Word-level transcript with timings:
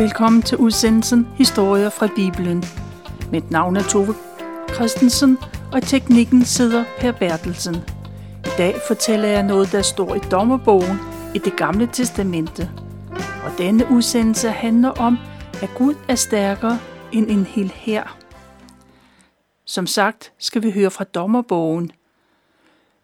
Velkommen 0.00 0.42
til 0.42 0.58
udsendelsen 0.58 1.26
Historier 1.36 1.90
fra 1.90 2.08
Bibelen. 2.16 2.64
Mit 3.32 3.50
navn 3.50 3.76
er 3.76 3.82
Tove 3.82 4.14
Christensen, 4.74 5.38
og 5.72 5.82
teknikken 5.82 6.44
sidder 6.44 6.84
Per 6.98 7.12
Bertelsen. 7.12 7.74
I 8.44 8.48
dag 8.58 8.74
fortæller 8.88 9.28
jeg 9.28 9.42
noget, 9.42 9.72
der 9.72 9.82
står 9.82 10.14
i 10.14 10.18
dommerbogen 10.18 10.98
i 11.34 11.38
det 11.38 11.56
gamle 11.56 11.88
testamente. 11.92 12.70
Og 13.44 13.58
denne 13.58 13.86
udsendelse 13.90 14.50
handler 14.50 14.88
om, 14.88 15.18
at 15.62 15.70
Gud 15.76 15.94
er 16.08 16.14
stærkere 16.14 16.78
end 17.12 17.30
en 17.30 17.44
hel 17.44 17.72
her. 17.74 18.18
Som 19.64 19.86
sagt 19.86 20.32
skal 20.38 20.62
vi 20.62 20.70
høre 20.70 20.90
fra 20.90 21.04
dommerbogen. 21.04 21.92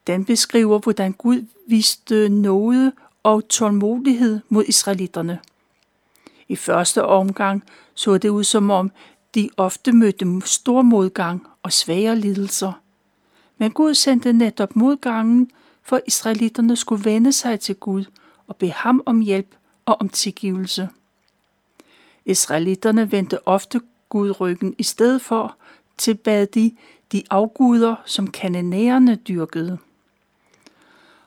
Den 0.07 0.25
beskriver, 0.25 0.79
hvordan 0.79 1.13
Gud 1.13 1.47
viste 1.69 2.29
noget 2.29 2.93
og 3.23 3.49
tålmodighed 3.49 4.41
mod 4.49 4.65
israelitterne. 4.69 5.39
I 6.49 6.57
første 6.57 7.05
omgang 7.05 7.65
så 7.95 8.19
det 8.19 8.29
ud 8.29 8.45
som 8.45 8.71
om, 8.71 8.91
de 9.35 9.51
ofte 9.57 9.93
mødte 9.93 10.41
stor 10.45 10.83
modgang 10.83 11.47
og 11.63 11.73
svære 11.73 12.17
lidelser. 12.17 12.73
Men 13.59 13.71
Gud 13.71 13.95
sendte 13.95 14.33
netop 14.33 14.77
modgangen, 14.77 15.51
for 15.83 16.01
israelitterne 16.07 16.77
skulle 16.77 17.05
vende 17.05 17.33
sig 17.33 17.61
til 17.61 17.75
Gud 17.75 18.05
og 18.47 18.57
bede 18.57 18.73
ham 18.73 19.03
om 19.07 19.21
hjælp 19.21 19.55
og 19.87 20.01
om 20.01 20.09
tilgivelse. 20.09 20.89
Israelitterne 22.25 23.13
vendte 23.13 23.49
ofte 23.49 23.81
Gud 24.09 24.41
ryggen 24.41 24.75
i 24.79 24.83
stedet 24.83 25.23
for 25.23 25.57
tilbad 25.99 26.47
de 26.47 26.77
de 27.13 27.23
afguder, 27.31 27.97
som 28.05 28.31
kananæerne 28.31 29.15
dyrkede. 29.15 29.79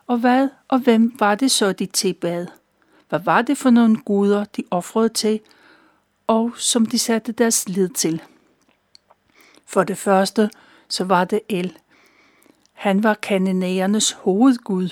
Og 0.08 0.18
hvad 0.18 0.50
og 0.68 0.80
hvem 0.80 1.16
var 1.20 1.36
det 1.36 1.52
så, 1.52 1.74
de 1.74 1.86
tilbad? 1.86 2.48
Hvad 3.10 3.20
var 3.20 3.42
det 3.42 3.58
for 3.58 3.70
nogle 3.70 3.98
guder, 3.98 4.44
de 4.44 4.64
offrede 4.72 5.10
til, 5.10 5.40
og 6.28 6.52
som 6.56 6.86
de 6.86 7.00
satte 7.00 7.32
deres 7.32 7.70
lid 7.70 7.90
til? 7.90 8.22
For 9.66 9.84
det 9.84 9.98
første, 9.98 10.50
så 10.88 11.04
var 11.04 11.26
det 11.26 11.42
El. 11.50 11.78
Han 12.74 13.04
var 13.04 13.14
kananæernes 13.14 14.12
hovedgud. 14.12 14.90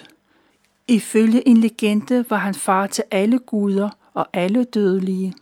Ifølge 0.87 1.47
en 1.47 1.57
legende 1.57 2.25
var 2.29 2.37
han 2.37 2.55
far 2.55 2.87
til 2.87 3.03
alle 3.11 3.39
guder 3.39 3.89
og 4.13 4.27
alle 4.33 4.63
dødelige. 4.63 5.33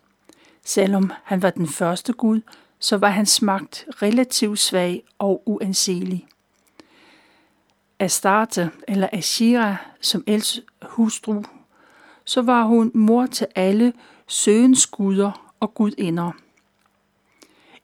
Selvom 0.64 1.12
han 1.23 1.42
var 1.42 1.50
den 1.50 1.68
første 1.68 2.14
gud, 2.14 2.42
så 2.80 2.98
var 2.98 3.09
hans 3.09 3.42
magt 3.42 3.86
relativt 4.02 4.59
svag 4.59 5.03
og 5.20 5.44
uanselig. 5.46 6.28
Astarte, 8.00 8.72
eller 8.88 9.09
Ashira, 9.14 9.76
som 10.02 10.23
Els 10.28 10.62
hustru, 10.81 11.44
så 12.26 12.42
var 12.42 12.64
hun 12.64 12.92
mor 12.94 13.26
til 13.26 13.48
alle 13.56 13.94
søens 14.28 14.88
guder 14.88 15.54
og 15.59 15.73
gudinder. 15.73 16.31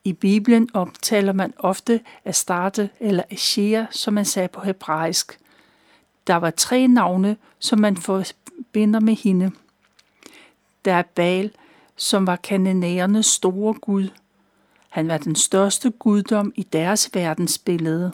I 0.04 0.14
Bibelen 0.14 0.70
omtaler 0.74 1.34
man 1.34 1.54
ofte 1.58 2.00
Astarte 2.26 2.90
eller 3.00 3.24
Asher, 3.32 3.86
som 3.92 4.14
man 4.14 4.26
sagde 4.26 4.48
på 4.48 4.62
hebraisk. 4.62 5.40
Der 6.28 6.36
var 6.36 6.50
tre 6.50 6.88
navne, 6.88 7.38
som 7.60 7.80
man 7.80 7.98
forbinder 7.98 9.00
med 9.00 9.16
hende. 9.16 9.52
Der 10.86 10.94
er 10.94 11.02
Baal, 11.02 11.52
som 11.96 12.28
var 12.28 12.36
kananæernes 12.36 13.26
store 13.26 13.74
gud. 13.74 14.10
Han 14.90 15.08
var 15.08 15.18
den 15.18 15.36
største 15.36 15.92
guddom 15.92 16.54
i 16.56 16.64
deres 16.64 17.10
verdensbillede. 17.14 18.12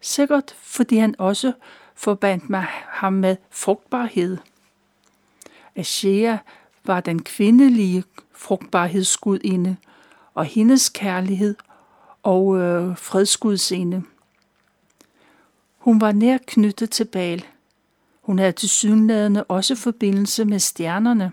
Sikkert 0.00 0.56
fordi 0.62 0.96
han 0.96 1.14
også 1.18 1.52
forbandt 1.94 2.50
mig 2.50 2.66
ham 2.88 3.12
med 3.12 3.36
frugtbarhed. 3.50 4.36
Ashea 5.76 6.36
var 6.84 7.00
den 7.00 7.22
kvindelige 7.22 8.04
frugtbarhedsgudinde, 8.32 9.76
og 10.34 10.44
hendes 10.44 10.88
kærlighed 10.88 11.54
og 12.22 12.58
øh, 12.58 12.96
fredsgudsinde. 12.96 14.02
Hun 15.78 16.00
var 16.00 16.12
nær 16.12 16.38
knyttet 16.46 16.90
til 16.90 17.04
Baal. 17.04 17.44
Hun 18.20 18.38
havde 18.38 18.52
til 18.52 18.68
synlædende 18.68 19.44
også 19.44 19.74
forbindelse 19.74 20.44
med 20.44 20.58
stjernerne. 20.58 21.32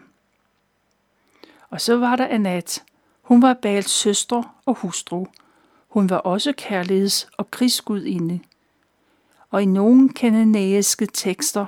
Og 1.69 1.81
så 1.81 1.97
var 1.97 2.15
der 2.15 2.27
Anat. 2.27 2.83
Hun 3.21 3.41
var 3.41 3.53
Baals 3.53 3.89
søster 3.89 4.55
og 4.65 4.75
hustru. 4.75 5.25
Hun 5.87 6.09
var 6.09 6.17
også 6.17 6.53
kærligheds- 6.61 7.29
og 7.37 7.51
krigsgudinde. 7.51 8.39
Og 9.49 9.61
i 9.61 9.65
nogle 9.65 10.09
kananæiske 10.09 11.07
tekster, 11.13 11.65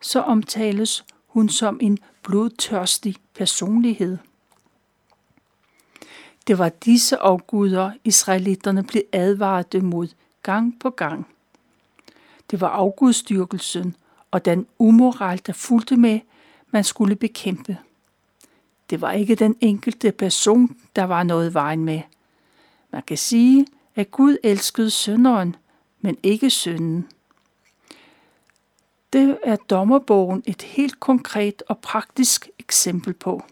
så 0.00 0.20
omtales 0.20 1.04
hun 1.30 1.48
som 1.48 1.78
en 1.82 1.98
blodtørstig 2.22 3.16
personlighed. 3.34 4.18
Det 6.46 6.58
var 6.58 6.68
disse 6.68 7.16
afguder, 7.16 7.92
israelitterne 8.04 8.82
blev 8.82 9.02
advaret 9.12 9.82
mod 9.82 10.08
gang 10.42 10.80
på 10.80 10.90
gang. 10.90 11.26
Det 12.50 12.60
var 12.60 12.68
afgudstyrkelsen 12.68 13.96
og 14.30 14.44
den 14.44 14.66
umoral, 14.78 15.40
der 15.46 15.52
fulgte 15.52 15.96
med, 15.96 16.20
man 16.70 16.84
skulle 16.84 17.16
bekæmpe. 17.16 17.78
Det 18.90 19.00
var 19.00 19.12
ikke 19.12 19.34
den 19.34 19.56
enkelte 19.60 20.12
person, 20.12 20.76
der 20.96 21.04
var 21.04 21.22
noget 21.22 21.54
vejen 21.54 21.84
med. 21.84 22.00
Man 22.92 23.02
kan 23.02 23.18
sige, 23.18 23.66
at 23.94 24.10
Gud 24.10 24.36
elskede 24.42 24.90
synderen, 24.90 25.56
men 26.00 26.16
ikke 26.22 26.50
synden. 26.50 27.08
Det 29.12 29.38
er 29.42 29.56
dommerbogen 29.56 30.42
et 30.46 30.62
helt 30.62 31.00
konkret 31.00 31.62
og 31.68 31.78
praktisk 31.78 32.48
eksempel 32.58 33.14
på. 33.14 33.42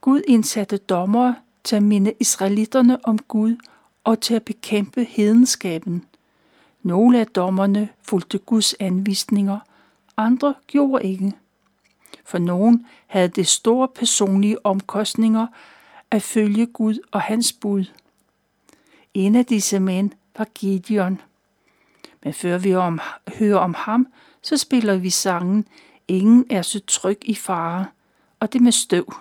Gud 0.00 0.22
indsatte 0.28 0.76
dommere 0.76 1.36
til 1.64 1.76
at 1.76 1.82
minde 1.82 2.12
israelitterne 2.20 3.06
om 3.06 3.18
Gud 3.18 3.56
og 4.04 4.20
til 4.20 4.34
at 4.34 4.42
bekæmpe 4.42 5.04
hedenskaben. 5.04 6.04
Nogle 6.82 7.20
af 7.20 7.26
dommerne 7.26 7.88
fulgte 8.02 8.38
Guds 8.38 8.74
anvisninger, 8.80 9.58
andre 10.16 10.54
gjorde 10.66 11.04
ikke. 11.04 11.32
For 12.24 12.38
nogen 12.38 12.86
havde 13.06 13.28
det 13.28 13.46
store 13.46 13.88
personlige 13.88 14.66
omkostninger 14.66 15.46
at 16.10 16.22
følge 16.22 16.66
Gud 16.66 16.98
og 17.12 17.20
hans 17.20 17.52
bud. 17.52 17.84
En 19.14 19.34
af 19.34 19.46
disse 19.46 19.80
mænd 19.80 20.10
var 20.38 20.44
Gideon. 20.44 21.20
Men 22.24 22.34
før 22.34 22.58
vi 22.58 22.74
om, 22.74 23.00
hører 23.38 23.58
om 23.58 23.74
ham, 23.78 24.06
så 24.42 24.56
spiller 24.56 24.96
vi 24.96 25.10
sangen 25.10 25.66
Ingen 26.08 26.46
er 26.50 26.62
så 26.62 26.80
tryg 26.86 27.18
i 27.22 27.34
fare, 27.34 27.86
og 28.40 28.52
det 28.52 28.60
med 28.60 28.72
støv. 28.72 29.14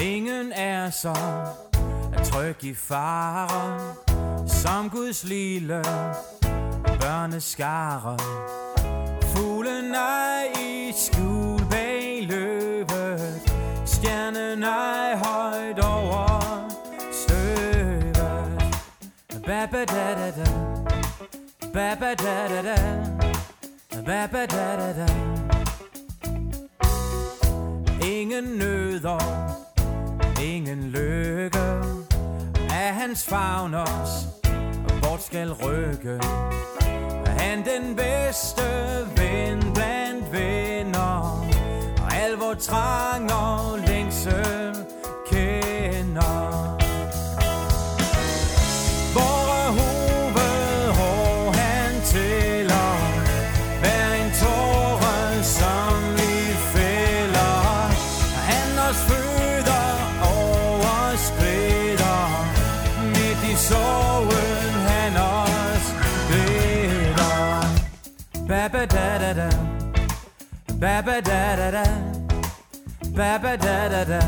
ingen 0.00 0.52
er 0.52 0.90
så 0.90 1.14
tryg 2.24 2.64
i 2.64 2.74
fare, 2.74 3.94
som 4.48 4.90
Guds 4.90 5.24
lille 5.24 5.82
børneskare. 7.00 8.18
Fuglen 9.22 9.94
er 9.94 10.57
i 10.88 10.92
skjul 10.92 11.60
bag 11.70 12.26
løvet. 12.28 13.52
Stjernen 13.86 14.62
er 14.62 15.16
højt 15.16 15.78
over 15.78 16.68
støvet. 17.12 18.76
Baba 19.46 19.84
da 19.84 20.14
da 20.14 20.30
da. 20.30 20.50
Baba 21.72 22.14
da 22.14 22.48
da 22.48 22.62
da. 22.62 22.76
Baba 24.06 24.46
da 24.46 24.76
da 24.76 24.92
da. 24.92 25.08
Ingen 28.06 28.44
nøder 28.44 29.18
Ingen 30.42 30.90
lykke. 30.90 31.68
Er 32.70 32.92
hans 32.92 33.24
favn 33.24 33.74
os 33.74 34.26
Vort 35.02 35.22
skal 35.22 35.52
rykke. 35.52 36.20
Han 37.38 37.58
den 37.64 37.96
bedste 37.96 38.62
ven 39.16 39.67
al 42.28 42.36
vor 42.36 42.54
trang 42.54 43.32
og 43.32 43.78
længsel 43.78 44.84
kender 45.30 46.58
ba 68.48 68.68
ba 68.72 68.86
da 68.86 69.18
da 69.18 69.32
da 69.34 69.48
ba 70.80 71.02
ba 71.06 71.20
da 71.20 71.56
da 71.56 71.70
da 71.70 72.07
Baba 73.18 73.56
da 73.56 73.88
da 73.88 74.04
da 74.04 74.20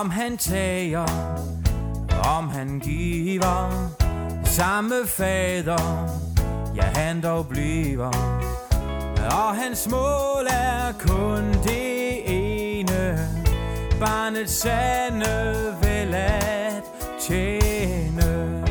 Om 0.00 0.10
han 0.10 0.36
tager 0.36 1.06
om 2.36 2.48
han 2.48 2.80
giver 2.80 3.88
samme 4.44 5.06
fader, 5.06 6.08
ja 6.76 6.82
han 6.82 7.20
dog 7.20 7.46
bliver. 7.48 8.10
Og 9.30 9.56
hans 9.56 9.88
mål 9.90 10.46
er 10.50 10.92
kun 10.98 11.52
det 11.64 12.22
ene, 12.26 13.28
barnets 14.00 14.52
sande 14.52 15.76
vel 15.82 16.14
at 16.14 16.82
tjene. 17.20 18.62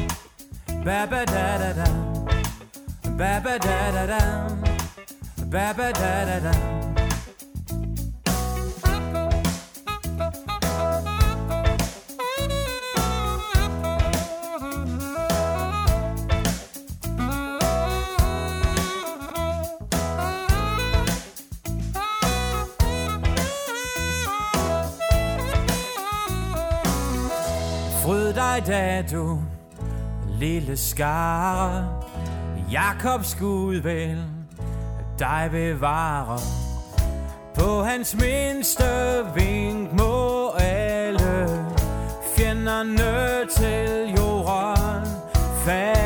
Ba 0.86 1.06
ba 1.10 1.26
da 1.26 1.58
da 1.58 1.74
da, 1.74 1.92
ba 3.18 3.42
ba 3.44 3.58
da 3.58 3.92
da 3.92 4.06
da, 4.08 4.24
ba 5.52 5.74
ba 5.78 5.92
da 5.92 6.26
da 6.26 6.40
da. 6.40 6.79
Dig 28.60 28.68
da 28.68 29.02
du 29.12 29.40
lille 30.40 30.78
skare. 30.78 31.88
Jakobs 32.72 33.36
Gud 33.36 33.76
vel 33.76 34.24
dig 35.20 35.50
bevare 35.52 36.40
På 37.56 37.84
hans 37.84 38.16
mindste 38.16 38.84
vink 39.36 39.94
må 40.00 40.50
alle 40.60 41.66
Fjenderne 42.36 43.46
til 43.50 44.16
jorden. 44.18 45.08
Falde 45.66 45.99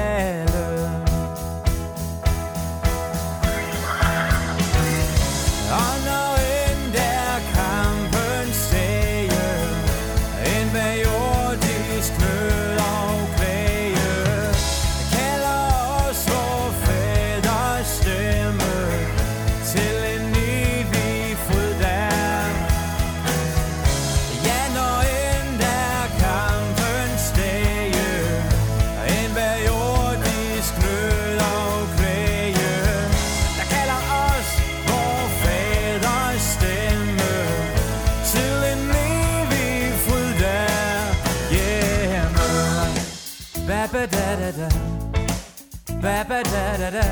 Ba 46.03 46.23
ba 46.29 46.43
da 46.43 46.77
da 46.77 46.89
da 46.91 47.07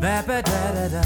Ba 0.00 0.22
ba 0.26 0.40
da 0.42 0.60
da 0.76 0.88
da 0.94 1.02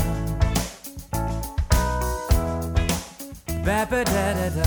Ba 3.65 3.87
ba 3.91 4.01
da 4.05 4.25
da 4.39 4.49
da 4.57 4.67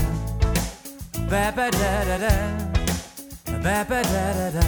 Ba 1.29 1.51
ba 1.55 1.65
da 1.79 1.91
da 2.07 2.17
da 2.23 2.35
Ba 3.63 3.83
ba 3.89 4.01
da 4.11 4.25
da 4.37 4.47
da 4.55 4.65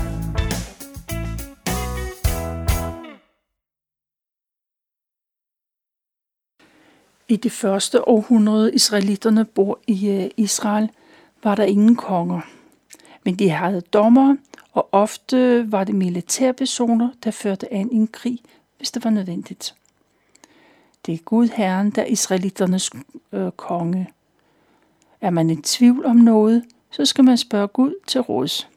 I 7.28 7.36
det 7.36 7.52
første 7.52 8.08
århundrede 8.08 8.74
israelitterne 8.74 9.46
bor 9.46 9.80
i 9.88 10.10
øh, 10.10 10.30
Israel, 10.38 10.90
var 11.44 11.56
der 11.56 11.64
ingen 11.64 11.96
konger. 11.96 12.42
Men 13.26 13.36
de 13.36 13.50
havde 13.50 13.82
dommer, 13.82 14.36
og 14.72 14.90
ofte 14.92 15.72
var 15.72 15.84
det 15.84 15.96
militærpersoner, 15.96 17.10
der 17.24 17.32
førte 17.32 17.74
an 17.74 17.92
i 17.92 17.96
en 17.96 18.08
krig, 18.08 18.40
hvis 18.78 18.92
det 18.92 19.04
var 19.04 19.10
nødvendigt. 19.10 19.76
Det 21.06 21.14
er 21.14 21.18
Gud 21.18 21.48
Herren, 21.48 21.90
der 21.90 22.02
er 22.02 22.06
israelitternes 22.06 22.90
øh, 23.32 23.52
konge. 23.52 24.10
Er 25.22 25.30
man 25.30 25.50
i 25.50 25.56
tvivl 25.56 26.06
om 26.06 26.16
noget, 26.16 26.66
så 26.92 27.06
skal 27.06 27.24
man 27.24 27.38
spørge 27.38 27.68
Gud 27.68 27.94
til 28.08 28.22
råds. 28.22 28.70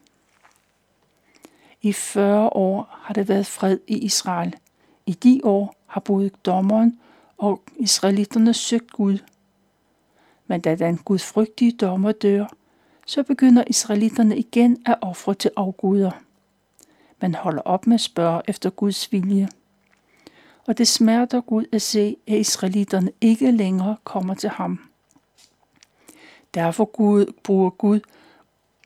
I 1.81 1.93
40 1.93 2.49
år 2.49 2.97
har 3.01 3.13
det 3.13 3.29
været 3.29 3.45
fred 3.45 3.79
i 3.87 3.97
Israel. 3.97 4.55
I 5.05 5.13
de 5.13 5.41
år 5.43 5.75
har 5.85 6.01
både 6.01 6.29
dommeren 6.29 6.99
og 7.37 7.61
israelitterne 7.75 8.53
søgt 8.53 8.91
Gud. 8.91 9.17
Men 10.47 10.61
da 10.61 10.75
den 10.75 10.97
gudfrygtige 10.97 11.71
dommer 11.71 12.11
dør, 12.11 12.45
så 13.05 13.23
begynder 13.23 13.63
israelitterne 13.67 14.37
igen 14.37 14.77
at 14.85 14.97
ofre 15.01 15.33
til 15.33 15.51
afguder. 15.55 16.11
Man 17.21 17.35
holder 17.35 17.61
op 17.61 17.87
med 17.87 17.93
at 17.93 18.01
spørge 18.01 18.41
efter 18.47 18.69
Guds 18.69 19.11
vilje. 19.11 19.49
Og 20.67 20.77
det 20.77 20.87
smerter 20.87 21.41
Gud 21.41 21.65
at 21.71 21.81
se, 21.81 22.17
at 22.27 22.37
israelitterne 22.37 23.11
ikke 23.21 23.51
længere 23.51 23.95
kommer 24.03 24.33
til 24.33 24.49
ham. 24.49 24.79
Derfor 26.53 26.85
Gud, 26.85 27.33
bruger 27.43 27.69
Gud 27.69 27.99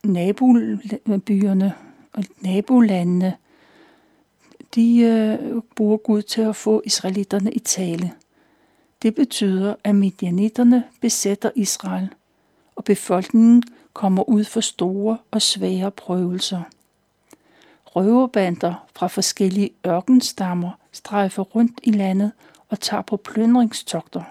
nabobyerne 0.03 1.73
og 2.13 2.23
nabolandene, 2.41 3.35
de 4.75 4.97
øh, 4.99 5.61
bruger 5.75 5.97
Gud 5.97 6.21
til 6.21 6.41
at 6.41 6.55
få 6.55 6.81
israelitterne 6.85 7.51
i 7.51 7.59
tale. 7.59 8.11
Det 9.01 9.15
betyder, 9.15 9.75
at 9.83 9.95
midianitterne 9.95 10.83
besætter 11.01 11.51
Israel, 11.55 12.09
og 12.75 12.83
befolkningen 12.83 13.63
kommer 13.93 14.29
ud 14.29 14.43
for 14.43 14.61
store 14.61 15.17
og 15.31 15.41
svære 15.41 15.91
prøvelser. 15.91 16.61
Røverbander 17.85 18.85
fra 18.95 19.07
forskellige 19.07 19.69
ørkenstammer 19.87 20.71
strejfer 20.91 21.43
rundt 21.43 21.79
i 21.83 21.91
landet 21.91 22.31
og 22.69 22.79
tager 22.79 23.01
på 23.01 23.17
plyndringstogter. 23.17 24.23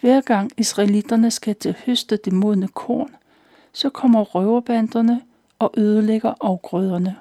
Hver 0.00 0.20
gang 0.20 0.50
israelitterne 0.56 1.30
skal 1.30 1.56
til 1.56 1.76
høste 1.86 2.16
det 2.16 2.32
modne 2.32 2.68
korn, 2.68 3.16
så 3.72 3.90
kommer 3.90 4.20
røverbanderne 4.20 5.22
og 5.58 5.74
ødelægger 5.76 6.34
afgrøderne. 6.40 7.16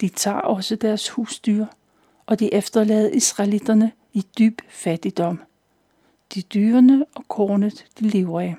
De 0.00 0.08
tager 0.08 0.40
også 0.40 0.76
deres 0.76 1.08
husdyr, 1.08 1.66
og 2.26 2.40
de 2.40 2.54
efterlader 2.54 3.10
israelitterne 3.10 3.92
i 4.12 4.26
dyb 4.38 4.60
fattigdom. 4.68 5.40
De 6.34 6.42
dyrene 6.42 7.04
og 7.14 7.24
kornet, 7.28 7.86
de 7.98 8.08
lever 8.08 8.40
af. 8.40 8.56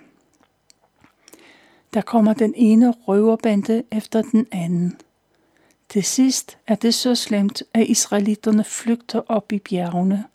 Der 1.93 2.01
kommer 2.01 2.33
den 2.33 2.53
ene 2.55 2.91
røverbande 2.91 3.83
efter 3.91 4.21
den 4.21 4.47
anden. 4.51 4.97
Til 5.89 6.03
sidst 6.03 6.57
er 6.67 6.75
det 6.75 6.93
så 6.93 7.15
slemt, 7.15 7.63
at 7.73 7.87
israelitterne 7.87 8.63
flygter 8.63 9.21
op 9.27 9.51
i 9.51 9.59
bjergene. 9.59 10.25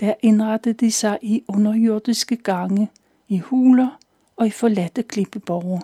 Der 0.00 0.14
indrettede 0.22 0.74
de 0.74 0.92
sig 0.92 1.18
i 1.22 1.44
underjordiske 1.48 2.36
gange, 2.36 2.90
i 3.28 3.38
huler 3.38 3.98
og 4.36 4.46
i 4.46 4.50
forladte 4.50 5.02
klippeborger. 5.02 5.80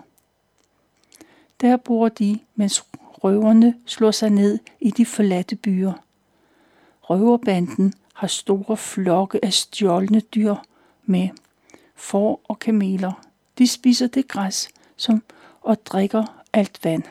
Der 1.60 1.76
bor 1.76 2.08
de, 2.08 2.38
mens 2.54 2.84
røverne 2.94 3.74
slår 3.86 4.10
sig 4.10 4.30
ned 4.30 4.58
i 4.80 4.90
de 4.90 5.06
forladte 5.06 5.56
byer. 5.56 5.92
Røverbanden 7.00 7.94
har 8.14 8.26
store 8.26 8.76
flokke 8.76 9.44
af 9.44 9.52
stjålne 9.52 10.20
dyr 10.20 10.54
med, 11.04 11.28
får 11.94 12.40
og 12.48 12.58
kameler. 12.58 13.29
De 13.60 13.66
spiser 13.66 14.06
det 14.06 14.28
græs 14.28 14.68
som, 14.96 15.22
og 15.60 15.86
drikker 15.86 16.44
alt 16.52 16.84
vand. 16.84 17.02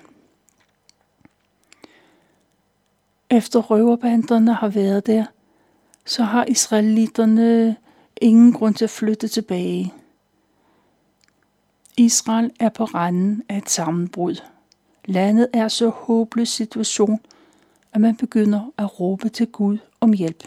Efter 3.29 3.59
røverbanderne 3.59 4.53
har 4.53 4.67
været 4.67 5.07
der, 5.07 5.25
så 6.05 6.23
har 6.23 6.45
israelitterne 6.45 7.75
ingen 8.21 8.53
grund 8.53 8.75
til 8.75 8.83
at 8.83 8.89
flytte 8.89 9.27
tilbage. 9.27 9.93
Israel 11.97 12.51
er 12.59 12.69
på 12.69 12.83
randen 12.83 13.43
af 13.49 13.57
et 13.57 13.69
sammenbrud. 13.69 14.35
Landet 15.05 15.47
er 15.53 15.67
så 15.67 15.89
håbløs 15.89 16.49
situation, 16.49 17.19
at 17.93 18.01
man 18.01 18.17
begynder 18.17 18.71
at 18.77 18.99
råbe 18.99 19.29
til 19.29 19.47
Gud 19.47 19.77
om 19.99 20.13
hjælp. 20.13 20.43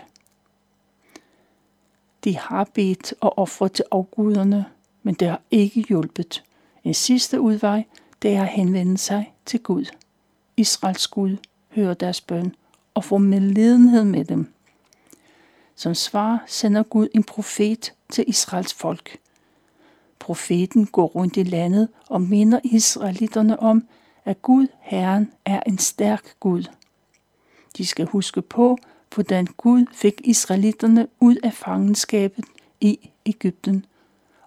De 2.25 2.37
har 2.39 2.65
bedt 2.65 3.15
og 3.21 3.39
offret 3.39 3.73
til 3.73 3.85
afguderne, 3.91 4.67
men 5.03 5.15
det 5.15 5.29
har 5.29 5.41
ikke 5.51 5.85
hjulpet. 5.89 6.43
En 6.85 6.95
sidste 6.95 7.41
udvej, 7.41 7.85
det 8.23 8.35
er 8.35 8.43
at 8.43 8.49
henvende 8.49 8.99
sig 8.99 9.35
til 9.47 9.61
Gud. 9.61 9.85
Israels 10.57 11.07
Gud 11.07 11.37
hører 11.71 11.95
deres 11.95 12.21
bøn 12.21 12.55
og 12.95 13.05
får 13.05 13.19
medlidenhed 13.19 14.05
med 14.05 14.25
dem. 14.25 14.53
Som 15.75 15.95
svar 15.95 16.45
sender 16.47 16.83
Gud 16.83 17.09
en 17.15 17.25
profet 17.25 17.93
til 18.09 18.25
Israels 18.27 18.75
folk. 18.75 19.19
Profeten 20.19 20.87
går 20.87 21.07
rundt 21.07 21.37
i 21.37 21.43
landet 21.43 21.89
og 22.09 22.23
minder 22.23 22.61
israelitterne 22.65 23.61
om, 23.61 23.89
at 24.25 24.43
Gud, 24.43 24.67
Herren, 24.81 25.33
er 25.45 25.61
en 25.67 25.79
stærk 25.79 26.41
Gud. 26.41 26.65
De 27.77 27.87
skal 27.87 28.07
huske 28.07 28.43
på, 28.43 28.79
hvordan 29.15 29.47
Gud 29.47 29.87
fik 29.93 30.21
israelitterne 30.25 31.09
ud 31.21 31.37
af 31.43 31.53
fangenskabet 31.53 32.45
i 32.81 33.11
Ægypten, 33.27 33.87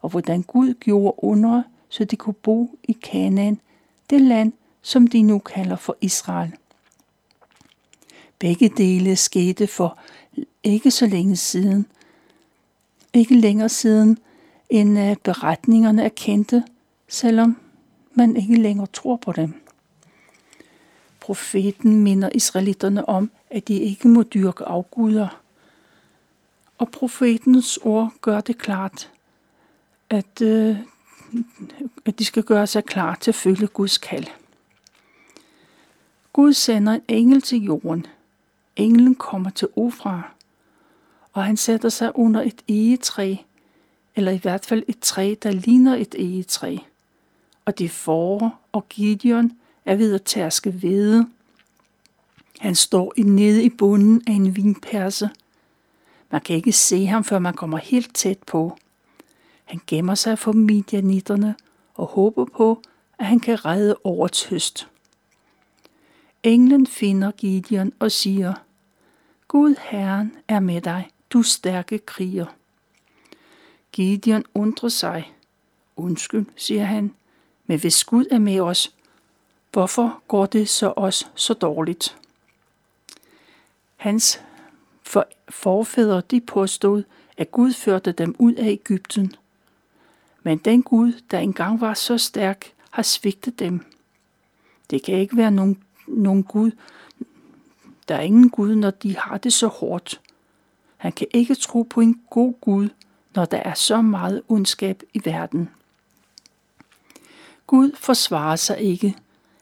og 0.06 0.12
hvordan 0.12 0.42
Gud 0.42 0.74
gjorde 0.74 1.24
under, 1.24 1.64
så 1.90 2.04
de 2.04 2.16
kunne 2.16 2.34
bo 2.34 2.78
i 2.84 2.92
Kanaan, 2.92 3.60
det 4.10 4.22
land, 4.22 4.54
som 4.82 5.08
de 5.08 5.22
nu 5.22 5.40
kalder 5.40 5.76
for 5.76 5.98
Israel. 6.02 6.52
Begge 8.40 8.70
dele 8.70 9.16
skete 9.16 9.68
for 9.68 10.00
ikke 10.64 10.92
så 10.92 11.08
længe 11.08 11.36
siden, 11.36 11.86
ikke 13.14 13.36
længere 13.36 13.70
siden, 13.70 14.18
end 14.70 15.00
øh, 15.00 15.16
beretningerne 15.24 16.04
er 16.04 16.10
kendte, 16.10 16.64
selvom 17.08 17.58
man 18.14 18.36
ikke 18.36 18.56
længere 18.56 18.88
tror 18.94 19.16
på 19.16 19.32
dem. 19.32 19.54
Profeten 21.20 22.04
minder 22.04 22.30
israelitterne 22.34 23.10
om, 23.10 23.32
at 23.50 23.68
de 23.68 23.74
ikke 23.74 24.08
må 24.08 24.24
dyrke 24.24 24.64
afguder. 24.66 25.42
Og 26.78 26.90
profetens 26.90 27.78
ord 27.78 28.14
gør 28.22 28.42
det 28.42 28.58
klart, 28.58 29.10
at, 30.10 30.42
øh, 30.42 30.78
at 32.06 32.20
de 32.20 32.26
skal 32.26 32.44
gøre 32.44 32.68
sig 32.68 32.86
klar 32.86 33.16
til 33.16 33.32
at 33.32 33.36
følge 33.36 33.68
Guds 33.68 33.98
kald. 33.98 34.26
Gud 36.34 36.54
sender 36.54 36.94
en 36.94 37.02
engel 37.08 37.42
til 37.42 37.64
jorden. 37.64 38.06
Englen 38.76 39.16
kommer 39.16 39.50
til 39.50 39.68
Ofra, 39.76 40.32
og 41.34 41.46
han 41.46 41.58
sætter 41.58 41.90
sig 41.90 42.16
under 42.16 42.42
et 42.42 42.62
egetræ, 42.68 43.36
eller 44.16 44.32
i 44.32 44.38
hvert 44.38 44.66
fald 44.66 44.84
et 44.88 45.00
træ, 45.00 45.36
der 45.44 45.52
ligner 45.52 45.96
et 45.96 46.16
egetræ. 46.18 46.78
Og 47.66 47.80
det 47.80 47.92
får 47.92 48.62
og 48.72 48.90
Gideon 48.90 49.52
er 49.86 49.96
ved 49.96 50.14
at 50.14 50.24
tærske 50.24 50.72
hvede. 50.72 51.28
Han 52.60 52.76
står 52.76 53.14
nede 53.18 53.64
i 53.64 53.70
bunden 53.70 54.24
af 54.28 54.32
en 54.32 54.56
vinperse. 54.56 55.30
Man 56.32 56.42
kan 56.42 56.56
ikke 56.56 56.72
se 56.72 57.06
ham, 57.06 57.24
før 57.24 57.40
man 57.40 57.54
kommer 57.54 57.78
helt 57.78 58.16
tæt 58.16 58.38
på. 58.48 58.78
Han 59.76 59.82
gemmer 59.88 60.16
sig 60.16 60.40
for 60.40 60.52
midjanitterne 60.52 61.56
og 61.94 62.08
håber 62.08 62.46
på, 62.46 62.82
at 63.20 63.26
han 63.26 63.40
kan 63.40 63.66
redde 63.66 63.96
årets 64.04 64.46
høst. 64.46 64.88
Englen 66.44 66.88
finder 66.88 67.32
Gideon 67.32 67.94
og 68.00 68.12
siger, 68.12 68.54
Gud 69.48 69.76
Herren 69.82 70.36
er 70.48 70.60
med 70.60 70.82
dig, 70.82 71.10
du 71.30 71.42
stærke 71.42 71.98
kriger. 71.98 72.46
Gideon 73.92 74.46
undrer 74.54 74.90
sig. 74.90 75.34
Undskyld, 75.96 76.46
siger 76.56 76.84
han, 76.84 77.16
men 77.66 77.80
hvis 77.80 78.04
Gud 78.04 78.26
er 78.32 78.40
med 78.40 78.60
os, 78.60 78.96
hvorfor 79.72 80.22
går 80.28 80.46
det 80.46 80.70
så 80.70 80.94
os 80.96 81.32
så 81.36 81.54
dårligt? 81.54 82.18
Hans 83.96 84.42
forfædre 85.50 86.22
de 86.22 86.42
påstod, 86.42 87.04
at 87.38 87.52
Gud 87.52 87.74
førte 87.74 88.12
dem 88.12 88.36
ud 88.40 88.54
af 88.54 88.68
Ægypten. 88.68 89.36
Men 90.46 90.58
den 90.58 90.84
Gud, 90.84 91.22
der 91.32 91.40
engang 91.40 91.82
var 91.82 91.94
så 91.94 92.18
stærk, 92.18 92.74
har 92.90 93.04
svigtet 93.04 93.60
dem. 93.60 93.86
Det 94.90 95.04
kan 95.04 95.16
ikke 95.16 95.38
være 95.38 95.52
nogen, 95.52 95.84
nogen 96.08 96.44
Gud. 96.44 96.72
Der 98.08 98.16
er 98.16 98.22
ingen 98.22 98.50
Gud, 98.50 98.76
når 98.76 98.92
de 98.92 99.18
har 99.18 99.38
det 99.38 99.54
så 99.54 99.68
hårdt. 99.68 100.22
Han 100.98 101.12
kan 101.12 101.28
ikke 101.34 101.56
tro 101.56 101.82
på 101.84 102.02
en 102.02 102.22
god 102.30 102.54
Gud, 102.62 102.90
når 103.36 103.46
der 103.46 103.58
er 103.58 103.74
så 103.74 104.02
meget 104.02 104.42
ondskab 104.48 105.04
i 105.14 105.22
verden. 105.26 105.70
Gud 107.68 107.92
forsvarer 107.96 108.56
sig 108.56 108.80
ikke. 108.80 109.16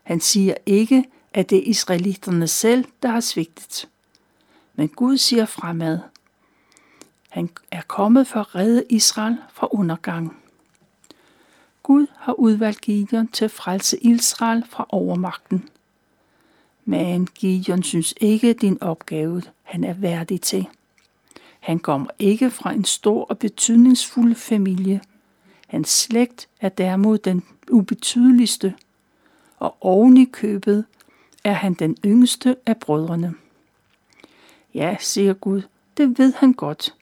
Han 0.03 0.19
siger 0.19 0.53
ikke, 0.65 1.05
at 1.33 1.49
det 1.49 1.57
er 1.57 1.63
israelitterne 1.63 2.47
selv, 2.47 2.85
der 3.03 3.09
har 3.09 3.19
svigtet. 3.19 3.89
Men 4.75 4.87
Gud 4.89 5.17
siger 5.17 5.45
fremad. 5.45 5.99
Han 7.29 7.49
er 7.71 7.81
kommet 7.81 8.27
for 8.27 8.39
at 8.39 8.55
redde 8.55 8.83
Israel 8.89 9.37
fra 9.53 9.67
undergang. 9.71 10.42
Gud 11.83 12.07
har 12.17 12.33
udvalgt 12.33 12.81
Gideon 12.81 13.27
til 13.27 13.45
at 13.45 13.51
frelse 13.51 13.97
Israel 13.97 14.63
fra 14.69 14.85
overmagten. 14.89 15.69
Men 16.85 17.27
Gideon 17.27 17.83
synes 17.83 18.13
ikke, 18.21 18.49
at 18.49 18.61
din 18.61 18.83
opgave 18.83 19.41
han 19.63 19.83
er 19.83 19.93
værdig 19.93 20.41
til. 20.41 20.67
Han 21.59 21.79
kommer 21.79 22.07
ikke 22.19 22.51
fra 22.51 22.71
en 22.71 22.85
stor 22.85 23.25
og 23.25 23.37
betydningsfuld 23.37 24.35
familie. 24.35 25.01
Hans 25.67 25.89
slægt 25.89 26.47
er 26.61 26.69
derimod 26.69 27.17
den 27.17 27.43
ubetydeligste, 27.71 28.75
og 29.59 29.77
oven 29.81 30.17
i 30.17 30.25
købet 30.25 30.85
er 31.43 31.53
han 31.53 31.73
den 31.73 31.97
yngste 32.05 32.55
af 32.65 32.77
brødrene. 32.77 33.33
Ja, 34.73 34.97
siger 34.99 35.33
Gud, 35.33 35.61
det 35.97 36.19
ved 36.19 36.33
han 36.33 36.53
godt. 36.53 36.95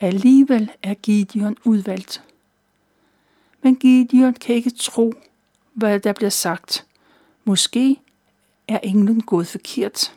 Alligevel 0.00 0.70
er 0.82 0.94
Gideon 0.94 1.56
udvalgt. 1.64 2.22
Men 3.62 3.76
Gideon 3.76 4.34
kan 4.34 4.54
ikke 4.54 4.70
tro, 4.70 5.12
hvad 5.74 6.00
der 6.00 6.12
bliver 6.12 6.30
sagt. 6.30 6.86
Måske 7.44 7.96
er 8.68 8.78
englen 8.82 9.20
gået 9.20 9.46
forkert. 9.46 10.14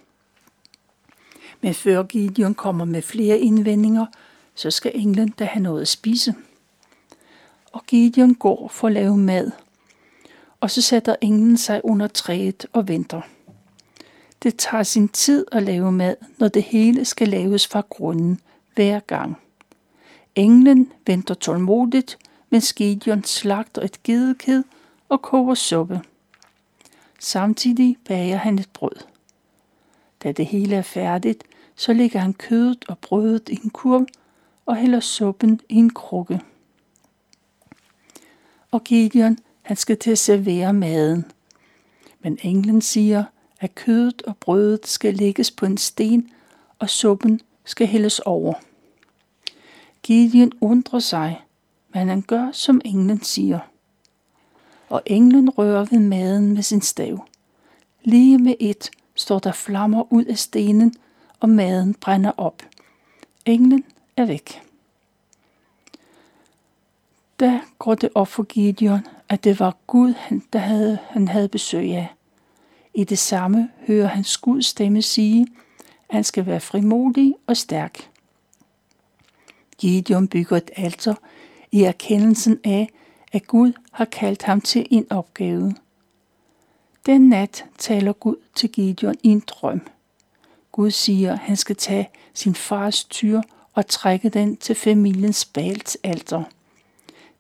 Men 1.62 1.74
før 1.74 2.04
Gideon 2.04 2.54
kommer 2.54 2.86
med 2.86 3.02
flere 3.02 3.40
indvendinger, 3.40 4.06
så 4.56 4.72
skal 4.72 4.92
englen 4.96 5.30
da 5.30 5.46
have 5.46 5.64
noget 5.64 5.82
at 5.82 5.88
spise. 5.88 6.36
Og 7.72 7.86
Gideon 7.86 8.36
går 8.36 8.68
for 8.68 8.88
at 8.88 8.94
lave 8.94 9.18
mad, 9.18 9.52
og 10.60 10.72
så 10.72 10.82
sætter 10.82 11.16
englen 11.22 11.58
sig 11.58 11.82
under 11.84 12.08
træet 12.08 12.66
og 12.74 12.88
venter. 12.88 13.22
Det 14.44 14.58
tager 14.58 14.84
sin 14.84 15.10
tid 15.10 15.46
at 15.52 15.64
lave 15.64 15.92
mad, 15.92 16.16
når 16.38 16.48
det 16.48 16.64
hele 16.64 17.06
skal 17.06 17.28
laves 17.28 17.68
fra 17.68 17.82
grunden 17.90 18.40
hver 18.76 19.00
gang. 19.00 19.38
Englen 20.36 20.92
venter 21.08 21.34
tålmodigt, 21.34 22.18
mens 22.52 22.74
Gideon 22.74 23.24
slagter 23.24 23.82
et 23.82 24.04
gedeked 24.04 24.64
og 25.10 25.22
koger 25.22 25.56
suppe. 25.56 26.02
Samtidig 27.20 27.98
bager 28.06 28.38
han 28.38 28.60
et 28.60 28.70
brød. 28.74 29.06
Da 30.24 30.32
det 30.32 30.46
hele 30.46 30.76
er 30.76 30.82
færdigt, 30.82 31.44
så 31.76 31.94
lægger 31.94 32.20
han 32.20 32.34
kødet 32.34 32.86
og 32.88 32.98
brødet 32.98 33.50
i 33.50 33.60
en 33.64 33.70
kurv 33.70 34.08
og 34.66 34.76
hælder 34.76 35.00
suppen 35.00 35.60
i 35.70 35.76
en 35.76 35.94
krukke. 35.94 36.42
Og 38.72 38.84
Gideon, 38.84 39.38
han 39.62 39.78
skal 39.78 39.98
til 39.98 40.12
at 40.12 40.20
servere 40.20 40.74
maden. 40.74 41.26
Men 42.20 42.40
englen 42.42 42.82
siger, 42.82 43.24
at 43.60 43.76
kødet 43.76 44.22
og 44.22 44.38
brødet 44.38 44.88
skal 44.88 45.14
lægges 45.14 45.52
på 45.52 45.66
en 45.66 45.78
sten, 45.78 46.32
og 46.80 46.90
suppen 46.90 47.42
skal 47.66 47.88
hældes 47.88 48.20
over. 48.20 48.54
Gideon 50.04 50.52
undrer 50.62 51.00
sig, 51.00 51.42
men 51.94 52.08
han 52.08 52.22
gør, 52.22 52.52
som 52.52 52.82
englen 52.86 53.24
siger. 53.24 53.60
Og 54.90 55.02
englen 55.06 55.50
rører 55.50 55.86
ved 55.86 56.00
maden 56.00 56.54
med 56.54 56.62
sin 56.64 56.82
stav. 56.82 57.26
Lige 58.04 58.38
med 58.38 58.56
et 58.60 58.92
står 59.16 59.40
der 59.40 59.52
flammer 59.52 60.14
ud 60.14 60.26
af 60.26 60.38
stenen, 60.38 60.94
og 61.40 61.50
maden 61.50 61.94
brænder 61.94 62.32
op. 62.38 62.64
Englen 63.46 63.86
er 64.18 64.26
væk. 64.26 64.62
Da 67.40 67.62
går 67.80 67.96
det 67.96 68.10
op 68.16 68.28
for 68.28 68.44
Gideon, 68.44 69.08
at 69.30 69.44
det 69.44 69.60
var 69.60 69.78
Gud, 69.88 70.14
han, 70.14 70.44
der 70.54 70.60
havde, 70.60 70.98
han 71.10 71.28
havde 71.28 71.48
besøg 71.48 71.96
af. 71.96 72.16
I 72.94 73.04
det 73.04 73.20
samme 73.20 73.70
hører 73.88 74.08
han 74.08 74.26
Guds 74.42 74.66
stemme 74.66 75.02
sige, 75.02 75.48
at 76.10 76.16
han 76.16 76.24
skal 76.24 76.46
være 76.46 76.60
frimodig 76.60 77.36
og 77.48 77.58
stærk. 77.58 78.10
Gideon 79.78 80.28
bygger 80.28 80.58
et 80.58 80.72
alter 80.76 81.16
i 81.72 81.84
erkendelsen 81.84 82.60
af, 82.64 82.90
at 83.32 83.48
Gud 83.48 83.74
har 83.92 84.06
kaldt 84.06 84.44
ham 84.44 84.62
til 84.62 84.88
en 84.92 85.08
opgave. 85.12 85.76
Den 87.06 87.30
nat 87.30 87.66
taler 87.78 88.14
Gud 88.14 88.36
til 88.56 88.70
Gideon 88.72 89.16
i 89.24 89.28
en 89.28 89.44
drøm. 89.48 89.82
Gud 90.72 90.92
siger, 90.92 91.34
at 91.34 91.40
han 91.40 91.58
skal 91.58 91.76
tage 91.76 92.10
sin 92.34 92.56
fars 92.56 93.04
tyr 93.04 93.42
og 93.74 93.88
trække 93.88 94.30
den 94.30 94.58
til 94.58 94.76
familiens 94.76 95.46
Bals 95.46 95.98
alter. 96.04 96.44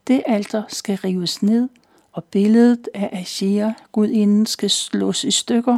Det 0.07 0.23
alter 0.25 0.63
skal 0.67 0.97
rives 0.97 1.43
ned, 1.43 1.69
og 2.11 2.23
billedet 2.23 2.89
af 2.93 3.09
Asher, 3.11 3.73
gudinden, 3.91 4.45
skal 4.45 4.69
slås 4.69 5.23
i 5.23 5.31
stykker. 5.31 5.77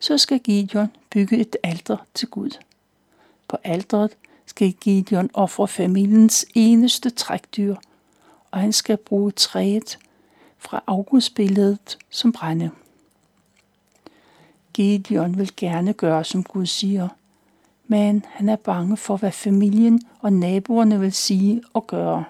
Så 0.00 0.18
skal 0.18 0.40
Gideon 0.40 0.88
bygge 1.10 1.38
et 1.38 1.56
alter 1.62 1.96
til 2.14 2.28
Gud. 2.28 2.50
På 3.48 3.56
alteret 3.64 4.16
skal 4.48 4.72
Gideon 4.72 5.30
ofre 5.34 5.68
familiens 5.68 6.46
eneste 6.54 7.10
trækdyr, 7.10 7.76
og 8.50 8.60
han 8.60 8.72
skal 8.72 8.96
bruge 8.96 9.30
træet 9.30 9.98
fra 10.58 10.82
augustbilledet 10.86 11.98
som 12.10 12.32
brænde. 12.32 12.70
Gideon 14.72 15.38
vil 15.38 15.52
gerne 15.56 15.92
gøre, 15.92 16.24
som 16.24 16.42
Gud 16.44 16.66
siger, 16.66 17.08
men 17.86 18.24
han 18.28 18.48
er 18.48 18.56
bange 18.56 18.96
for, 18.96 19.16
hvad 19.16 19.32
familien 19.32 20.02
og 20.20 20.32
naboerne 20.32 21.00
vil 21.00 21.12
sige 21.12 21.62
og 21.72 21.86
gøre. 21.86 22.24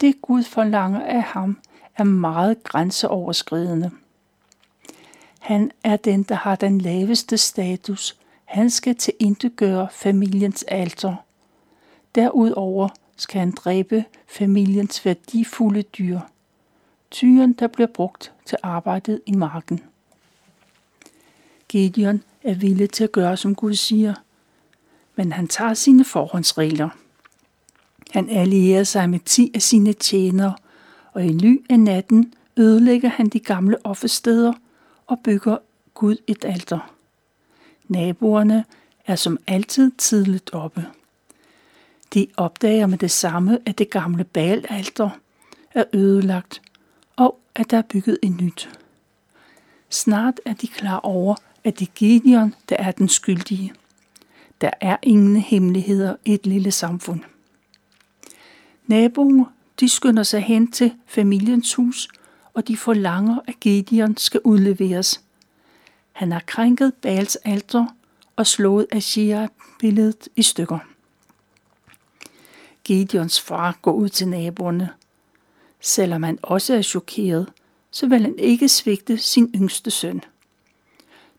det 0.00 0.22
Gud 0.22 0.42
forlanger 0.42 1.00
af 1.00 1.22
ham, 1.22 1.58
er 1.96 2.04
meget 2.04 2.64
grænseoverskridende. 2.64 3.90
Han 5.38 5.70
er 5.84 5.96
den, 5.96 6.22
der 6.22 6.34
har 6.34 6.56
den 6.56 6.80
laveste 6.80 7.38
status. 7.38 8.16
Han 8.54 8.70
skal 8.70 8.96
til 8.96 9.12
familiens 9.92 10.62
alter. 10.62 11.14
Derudover 12.14 12.88
skal 13.16 13.38
han 13.38 13.50
dræbe 13.50 14.04
familiens 14.26 15.04
værdifulde 15.04 15.82
dyr. 15.82 16.20
Tyren, 17.10 17.52
der 17.52 17.66
bliver 17.66 17.86
brugt 17.86 18.32
til 18.44 18.58
arbejdet 18.62 19.20
i 19.26 19.32
marken. 19.32 19.80
Gideon 21.68 22.22
er 22.42 22.54
villig 22.54 22.90
til 22.90 23.04
at 23.04 23.12
gøre, 23.12 23.36
som 23.36 23.54
Gud 23.54 23.74
siger, 23.74 24.14
men 25.16 25.32
han 25.32 25.48
tager 25.48 25.74
sine 25.74 26.04
forhåndsregler. 26.04 26.88
Han 28.10 28.28
allierer 28.28 28.84
sig 28.84 29.10
med 29.10 29.20
ti 29.24 29.50
af 29.54 29.62
sine 29.62 29.92
tjenere, 29.92 30.54
og 31.12 31.24
i 31.24 31.28
ly 31.28 31.64
af 31.70 31.80
natten 31.80 32.34
ødelægger 32.56 33.08
han 33.08 33.28
de 33.28 33.40
gamle 33.40 33.86
offersteder 33.86 34.52
og 35.06 35.18
bygger 35.24 35.56
Gud 35.94 36.16
et 36.26 36.44
alter. 36.44 36.93
Naboerne 37.88 38.64
er 39.06 39.16
som 39.16 39.38
altid 39.46 39.90
tidligt 39.98 40.50
oppe. 40.52 40.86
De 42.14 42.26
opdager 42.36 42.86
med 42.86 42.98
det 42.98 43.10
samme, 43.10 43.58
at 43.66 43.78
det 43.78 43.90
gamle 43.90 44.24
balalter 44.24 45.10
er 45.74 45.84
ødelagt, 45.92 46.62
og 47.16 47.38
at 47.54 47.70
der 47.70 47.78
er 47.78 47.82
bygget 47.82 48.18
et 48.22 48.40
nyt. 48.40 48.78
Snart 49.90 50.40
er 50.44 50.54
de 50.54 50.66
klar 50.68 50.98
over, 50.98 51.34
at 51.64 51.78
det 51.78 51.88
er 51.88 51.92
Gideon, 51.92 52.54
der 52.68 52.76
er 52.78 52.90
den 52.90 53.08
skyldige. 53.08 53.72
Der 54.60 54.70
er 54.80 54.96
ingen 55.02 55.36
hemmeligheder 55.36 56.16
i 56.24 56.34
et 56.34 56.46
lille 56.46 56.70
samfund. 56.70 57.20
Naboer, 58.86 59.44
de 59.80 59.88
skynder 59.88 60.22
sig 60.22 60.42
hen 60.42 60.72
til 60.72 60.94
familiens 61.06 61.74
hus, 61.74 62.08
og 62.54 62.68
de 62.68 62.76
forlanger, 62.76 63.38
at 63.46 63.60
Gideon 63.60 64.16
skal 64.16 64.40
udleveres. 64.44 65.23
Han 66.14 66.32
har 66.32 66.42
krænket 66.46 66.94
Baals 66.94 67.36
alter 67.36 67.86
og 68.36 68.46
slået 68.46 68.86
Ashia-billedet 68.92 70.28
i 70.36 70.42
stykker. 70.42 70.78
Gideons 72.84 73.40
far 73.40 73.78
går 73.82 73.92
ud 73.92 74.08
til 74.08 74.28
naboerne. 74.28 74.90
Selvom 75.80 76.22
han 76.22 76.38
også 76.42 76.74
er 76.74 76.82
chokeret, 76.82 77.52
så 77.90 78.06
vil 78.06 78.22
han 78.22 78.38
ikke 78.38 78.68
svigte 78.68 79.18
sin 79.18 79.50
yngste 79.54 79.90
søn. 79.90 80.20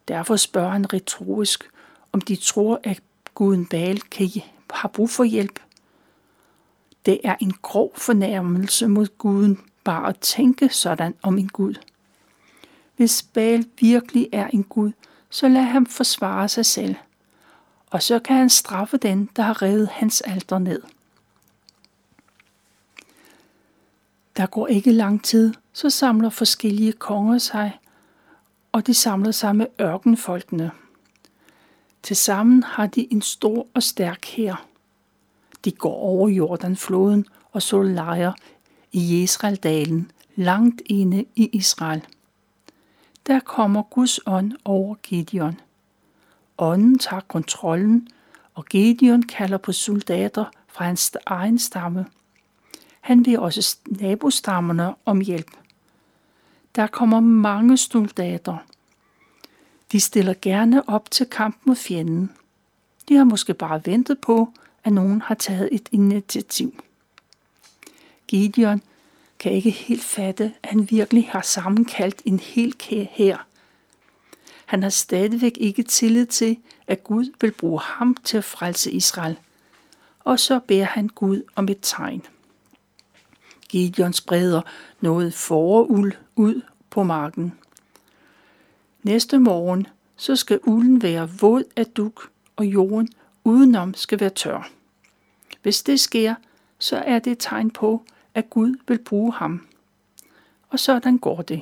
Derfor 0.07 0.35
spørger 0.35 0.71
han 0.71 0.93
retorisk, 0.93 1.69
om 2.11 2.21
de 2.21 2.35
tror, 2.35 2.79
at 2.83 3.01
guden 3.33 3.65
Baal 3.65 4.01
kan 4.01 4.29
have 4.69 4.89
brug 4.93 5.09
for 5.09 5.23
hjælp. 5.23 5.59
Det 7.05 7.19
er 7.23 7.35
en 7.39 7.53
grov 7.61 7.91
fornærmelse 7.95 8.87
mod 8.87 9.07
guden 9.17 9.59
bare 9.83 10.09
at 10.09 10.19
tænke 10.19 10.69
sådan 10.69 11.15
om 11.21 11.37
en 11.37 11.49
gud. 11.49 11.75
Hvis 12.95 13.23
Baal 13.23 13.65
virkelig 13.79 14.29
er 14.31 14.47
en 14.47 14.63
gud, 14.63 14.91
så 15.29 15.47
lad 15.47 15.61
ham 15.61 15.85
forsvare 15.85 16.49
sig 16.49 16.65
selv, 16.65 16.95
og 17.89 18.03
så 18.03 18.19
kan 18.19 18.35
han 18.35 18.49
straffe 18.49 18.97
den, 18.97 19.29
der 19.35 19.43
har 19.43 19.61
revet 19.61 19.87
hans 19.87 20.21
alter 20.21 20.59
ned. 20.59 20.81
Der 24.37 24.45
går 24.45 24.67
ikke 24.67 24.91
lang 24.91 25.23
tid, 25.23 25.53
så 25.73 25.89
samler 25.89 26.29
forskellige 26.29 26.93
konger 26.93 27.37
sig, 27.37 27.79
og 28.71 28.87
de 28.87 28.93
samler 28.93 29.31
sig 29.31 29.55
med 29.55 29.65
ørkenfolkene. 29.81 30.71
Tilsammen 32.03 32.63
har 32.63 32.87
de 32.87 33.13
en 33.13 33.21
stor 33.21 33.67
og 33.73 33.83
stærk 33.83 34.25
hær. 34.25 34.65
De 35.65 35.71
går 35.71 35.95
over 35.95 36.29
Jordanfloden 36.29 37.25
og 37.51 37.61
så 37.61 37.81
lejre 37.81 38.33
i 38.91 39.21
Jesraldalen, 39.21 40.11
langt 40.35 40.81
inde 40.85 41.25
i 41.35 41.49
Israel. 41.53 42.05
Der 43.27 43.39
kommer 43.39 43.83
Guds 43.83 44.19
ånd 44.25 44.53
over 44.65 44.95
Gideon. 44.95 45.59
Ånden 46.57 46.99
tager 46.99 47.21
kontrollen, 47.21 48.07
og 48.53 48.65
Gideon 48.65 49.23
kalder 49.23 49.57
på 49.57 49.71
soldater 49.71 50.45
fra 50.67 50.85
hans 50.85 51.17
egen 51.25 51.59
stamme. 51.59 52.05
Han 53.01 53.25
vil 53.25 53.39
også 53.39 53.77
nabostammerne 53.87 54.95
om 55.05 55.21
hjælp. 55.21 55.51
Der 56.75 56.87
kommer 56.87 57.19
mange 57.19 57.77
soldater. 57.77 58.57
De 59.91 59.99
stiller 59.99 60.33
gerne 60.41 60.89
op 60.89 61.11
til 61.11 61.25
kamp 61.25 61.57
mod 61.63 61.75
fjenden. 61.75 62.31
De 63.09 63.15
har 63.15 63.23
måske 63.23 63.53
bare 63.53 63.81
ventet 63.85 64.19
på, 64.21 64.53
at 64.83 64.93
nogen 64.93 65.21
har 65.21 65.35
taget 65.35 65.69
et 65.71 65.89
initiativ. 65.91 66.83
Gideon 68.27 68.81
kan 69.39 69.51
ikke 69.51 69.71
helt 69.71 70.03
fatte, 70.03 70.53
at 70.63 70.69
han 70.69 70.91
virkelig 70.91 71.29
har 71.31 71.41
sammenkaldt 71.41 72.21
en 72.25 72.39
hel 72.39 72.75
her. 73.11 73.37
Han 74.65 74.83
har 74.83 74.89
stadigvæk 74.89 75.57
ikke 75.59 75.83
tillid 75.83 76.25
til, 76.25 76.57
at 76.87 77.03
Gud 77.03 77.33
vil 77.41 77.51
bruge 77.51 77.79
ham 77.81 78.15
til 78.23 78.37
at 78.37 78.43
frelse 78.43 78.91
Israel. 78.91 79.37
Og 80.19 80.39
så 80.39 80.59
beder 80.59 80.85
han 80.85 81.07
Gud 81.07 81.41
om 81.55 81.69
et 81.69 81.79
tegn. 81.81 82.21
Gideon 83.69 84.13
spreder 84.13 84.61
noget 85.01 85.33
forul 85.33 86.15
ud 86.35 86.61
på 86.89 87.03
marken. 87.03 87.53
Næste 89.03 89.39
morgen 89.39 89.87
så 90.15 90.35
skal 90.35 90.59
ulden 90.63 91.01
være 91.01 91.29
våd 91.29 91.63
af 91.75 91.85
duk, 91.85 92.29
og 92.55 92.65
jorden 92.65 93.09
udenom 93.43 93.93
skal 93.93 94.19
være 94.19 94.29
tør. 94.29 94.69
Hvis 95.61 95.83
det 95.83 95.99
sker, 95.99 96.35
så 96.79 96.97
er 96.97 97.19
det 97.19 97.31
et 97.31 97.39
tegn 97.39 97.71
på, 97.71 98.05
at 98.35 98.49
Gud 98.49 98.75
vil 98.87 98.97
bruge 98.97 99.33
ham. 99.33 99.67
Og 100.69 100.79
sådan 100.79 101.17
går 101.17 101.41
det. 101.41 101.61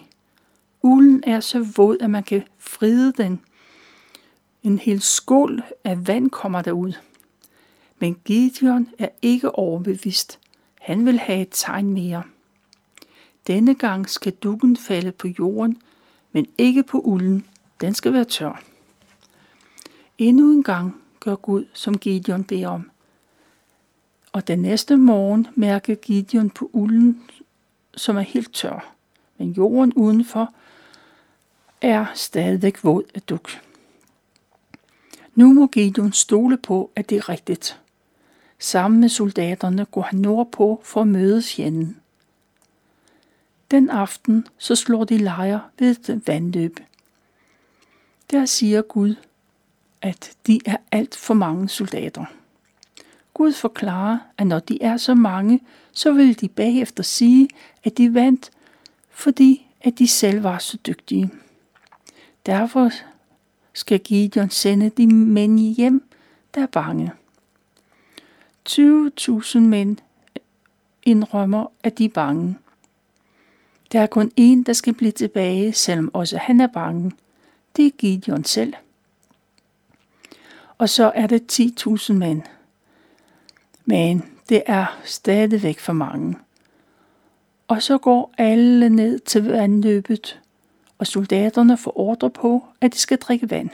Ulden 0.82 1.24
er 1.28 1.40
så 1.40 1.68
våd, 1.76 1.98
at 2.02 2.10
man 2.10 2.24
kan 2.24 2.44
fride 2.58 3.14
den. 3.14 3.42
En 4.64 4.80
hel 4.80 5.02
skål 5.02 5.64
af 5.84 6.08
vand 6.08 6.30
kommer 6.30 6.62
derud. 6.62 6.94
Men 8.00 8.18
Gideon 8.26 8.90
er 9.00 9.10
ikke 9.22 9.56
overbevist. 9.56 10.40
Han 10.82 11.06
vil 11.06 11.20
have 11.20 11.42
et 11.42 11.50
tegn 11.52 11.94
mere. 11.94 12.24
Denne 13.48 13.76
gang 13.76 14.10
skal 14.10 14.34
dukken 14.34 14.78
falde 14.78 15.12
på 15.12 15.28
jorden, 15.28 15.82
men 16.32 16.48
ikke 16.58 16.84
på 16.84 17.00
ulden. 17.00 17.46
Den 17.82 17.94
skal 17.94 18.14
være 18.14 18.26
tør. 18.26 18.64
Endnu 20.18 20.52
en 20.52 20.64
gang 20.64 21.02
gør 21.20 21.36
Gud, 21.36 21.66
som 21.74 21.98
Gideon 21.98 22.44
beder 22.44 22.68
om. 22.68 22.90
Og 24.34 24.48
den 24.48 24.60
næste 24.60 24.98
morgen 24.98 25.48
mærker 25.56 25.96
Gideon 25.96 26.50
på 26.50 26.70
ulden, 26.74 27.22
som 27.96 28.18
er 28.18 28.22
helt 28.22 28.54
tør. 28.54 28.94
Men 29.38 29.52
jorden 29.52 29.94
udenfor 29.94 30.54
er 31.82 32.06
stadigvæk 32.16 32.84
våd 32.84 33.04
af 33.16 33.22
duk. 33.22 33.50
Nu 35.36 35.54
må 35.54 35.68
Gideon 35.68 36.12
stole 36.12 36.58
på, 36.58 36.92
at 36.96 37.10
det 37.10 37.18
er 37.18 37.30
rigtigt. 37.30 37.80
Sammen 38.60 39.00
med 39.00 39.10
soldaterne 39.10 39.86
går 39.86 40.02
han 40.02 40.20
nordpå 40.20 40.82
for 40.84 41.02
at 41.02 41.08
møde 41.08 41.42
fjenden. 41.42 41.98
Den 43.72 43.90
aften 43.90 44.48
så 44.58 44.76
slår 44.76 45.04
de 45.04 45.18
lejr 45.18 45.60
ved 45.80 46.10
et 46.10 46.28
vandløb. 46.28 46.80
Der 48.32 48.46
siger 48.46 48.82
Gud, 48.82 49.16
at 50.02 50.32
de 50.48 50.60
er 50.66 50.78
alt 50.92 51.16
for 51.16 51.34
mange 51.34 51.70
soldater. 51.70 52.26
Gud 53.34 53.54
forklarer, 53.54 54.18
at 54.38 54.48
når 54.48 54.60
de 54.60 54.84
er 54.84 54.98
så 54.98 55.14
mange, 55.14 55.60
så 55.92 56.14
vil 56.14 56.42
de 56.42 56.50
bagefter 56.50 57.04
sige, 57.04 57.50
at 57.84 57.98
de 57.98 58.14
vandt, 58.14 58.52
fordi 59.10 59.68
at 59.82 60.00
de 60.00 60.08
selv 60.08 60.44
var 60.44 60.58
så 60.58 60.78
dygtige. 60.88 61.30
Derfor 62.46 62.90
skal 63.74 64.00
Gideon 64.00 64.50
sende 64.50 64.90
de 64.90 65.08
mænd 65.08 65.60
hjem, 65.60 66.10
der 66.56 66.62
er 66.62 66.68
bange. 66.68 67.12
20.000 68.70 69.60
mænd 69.60 69.98
indrømmer, 71.04 71.66
at 71.84 71.98
de 71.98 72.06
er 72.06 72.10
bange. 72.10 72.58
Der 73.92 74.02
er 74.02 74.08
kun 74.08 74.32
én, 74.40 74.64
der 74.66 74.74
skal 74.74 74.94
blive 74.94 75.12
tilbage, 75.12 75.74
selvom 75.74 76.12
også 76.14 76.38
han 76.38 76.62
er 76.62 76.68
bange. 76.68 77.12
Det 77.76 77.86
er 77.86 77.92
Gideon 77.98 78.44
selv. 78.44 78.74
Og 80.78 80.90
så 80.90 81.12
er 81.16 81.28
det 81.28 81.60
10.000 81.88 82.14
mænd. 82.14 82.42
Men 83.86 84.24
det 84.50 84.64
er 84.66 85.00
stadigvæk 85.04 85.80
for 85.80 85.94
mange. 85.94 86.36
Og 87.68 87.84
så 87.84 87.98
går 87.98 88.34
alle 88.38 88.90
ned 88.90 89.20
til 89.20 89.44
vandløbet, 89.44 90.42
og 90.98 91.08
soldaterne 91.08 91.78
får 91.78 92.00
ordre 92.00 92.30
på, 92.30 92.66
at 92.82 92.94
de 92.94 92.98
skal 92.98 93.18
drikke 93.18 93.50
vand. 93.50 93.70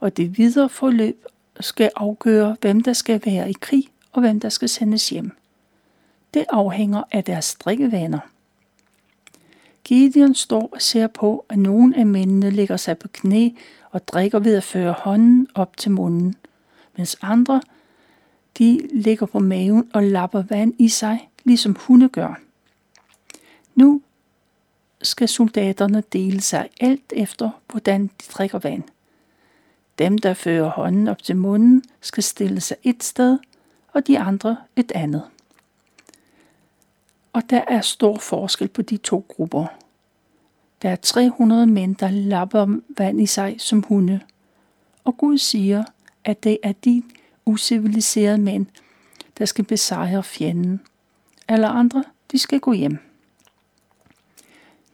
Og 0.00 0.16
det 0.16 0.38
videre 0.38 0.68
forløb 0.68 1.24
skal 1.60 1.90
afgøre, 1.96 2.56
hvem 2.60 2.80
der 2.80 2.92
skal 2.92 3.20
være 3.24 3.50
i 3.50 3.54
krig, 3.60 3.88
og 4.12 4.20
hvem 4.20 4.40
der 4.40 4.48
skal 4.48 4.68
sendes 4.68 5.08
hjem. 5.08 5.30
Det 6.34 6.44
afhænger 6.50 7.02
af 7.12 7.24
deres 7.24 7.54
drikkevaner. 7.54 8.18
Gideon 9.84 10.34
står 10.34 10.68
og 10.72 10.82
ser 10.82 11.06
på, 11.06 11.44
at 11.48 11.58
nogle 11.58 11.96
af 11.96 12.06
mændene 12.06 12.50
lægger 12.50 12.76
sig 12.76 12.98
på 12.98 13.08
knæ 13.08 13.48
og 13.90 14.08
drikker 14.08 14.38
ved 14.38 14.56
at 14.56 14.64
føre 14.64 14.92
hånden 14.92 15.48
op 15.54 15.76
til 15.76 15.90
munden, 15.90 16.34
mens 16.96 17.16
andre 17.22 17.60
de 18.58 18.88
ligger 18.92 19.26
på 19.26 19.38
maven 19.38 19.90
og 19.94 20.02
lapper 20.02 20.42
vand 20.42 20.74
i 20.78 20.88
sig, 20.88 21.30
ligesom 21.44 21.76
hunde 21.80 22.08
gør. 22.08 22.40
Nu 23.74 24.02
skal 25.02 25.28
soldaterne 25.28 26.02
dele 26.12 26.40
sig 26.40 26.70
alt 26.80 27.12
efter, 27.16 27.50
hvordan 27.70 28.06
de 28.06 28.32
drikker 28.32 28.58
vand. 28.58 28.82
Dem, 29.98 30.18
der 30.18 30.34
fører 30.34 30.70
hånden 30.70 31.08
op 31.08 31.22
til 31.22 31.36
munden, 31.36 31.82
skal 32.00 32.22
stille 32.22 32.60
sig 32.60 32.76
et 32.82 33.04
sted, 33.04 33.38
og 33.92 34.06
de 34.06 34.18
andre 34.18 34.56
et 34.76 34.92
andet. 34.92 35.22
Og 37.32 37.42
der 37.50 37.64
er 37.68 37.80
stor 37.80 38.18
forskel 38.18 38.68
på 38.68 38.82
de 38.82 38.96
to 38.96 39.26
grupper. 39.28 39.66
Der 40.82 40.90
er 40.90 40.96
300 40.96 41.66
mænd, 41.66 41.96
der 41.96 42.10
lapper 42.10 42.80
vand 42.98 43.20
i 43.20 43.26
sig 43.26 43.56
som 43.58 43.82
hunde. 43.82 44.20
Og 45.04 45.16
Gud 45.16 45.38
siger, 45.38 45.84
at 46.24 46.44
det 46.44 46.58
er 46.62 46.72
de 46.72 47.02
usiviliserede 47.46 48.38
mænd, 48.38 48.66
der 49.38 49.44
skal 49.44 49.64
besejre 49.64 50.22
fjenden. 50.22 50.80
Alle 51.48 51.66
andre, 51.66 52.04
de 52.32 52.38
skal 52.38 52.60
gå 52.60 52.72
hjem. 52.72 52.98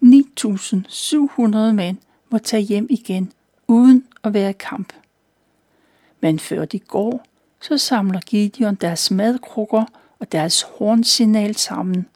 9.700 0.03 1.57
mænd 1.73 1.97
må 2.31 2.39
tage 2.39 2.63
hjem 2.63 2.87
igen, 2.91 3.33
uden 3.67 4.05
at 4.25 4.35
være 4.35 4.51
i 4.51 4.57
kamp. 4.59 4.93
Men 6.21 6.39
før 6.39 6.65
de 6.65 6.79
går, 6.79 7.25
så 7.61 7.79
samler 7.79 8.21
Gideon 8.21 8.75
deres 8.75 9.11
madkrukker 9.11 9.85
og 10.19 10.33
deres 10.33 10.63
hornsignal 10.63 11.57
sammen. 11.57 12.07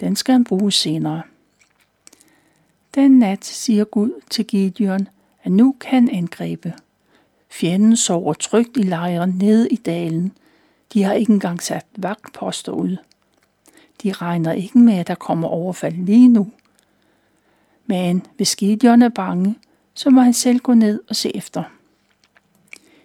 Den 0.00 0.16
skal 0.16 0.32
han 0.32 0.44
bruge 0.44 0.72
senere. 0.72 1.22
Den 2.94 3.18
nat 3.18 3.44
siger 3.44 3.84
Gud 3.84 4.10
til 4.30 4.46
Gideon, 4.46 5.08
at 5.42 5.52
nu 5.52 5.76
kan 5.80 6.08
angribe. 6.08 6.74
Fjenden 7.60 7.96
sover 7.96 8.34
trygt 8.34 8.76
i 8.76 8.82
lejren 8.82 9.30
nede 9.30 9.68
i 9.68 9.76
dalen. 9.76 10.32
De 10.92 11.02
har 11.02 11.12
ikke 11.12 11.32
engang 11.32 11.62
sat 11.62 11.86
vagtposter 11.96 12.72
ud. 12.72 12.96
De 14.02 14.12
regner 14.12 14.52
ikke 14.52 14.78
med, 14.78 14.94
at 14.94 15.06
der 15.06 15.14
kommer 15.14 15.48
overfald 15.48 15.94
lige 15.94 16.28
nu. 16.28 16.52
Men 17.86 18.26
hvis 18.36 18.56
Gideon 18.56 19.02
er 19.02 19.08
bange, 19.08 19.58
så 19.94 20.10
må 20.10 20.20
han 20.20 20.32
selv 20.34 20.58
gå 20.58 20.74
ned 20.74 21.00
og 21.08 21.16
se 21.16 21.36
efter. 21.36 21.62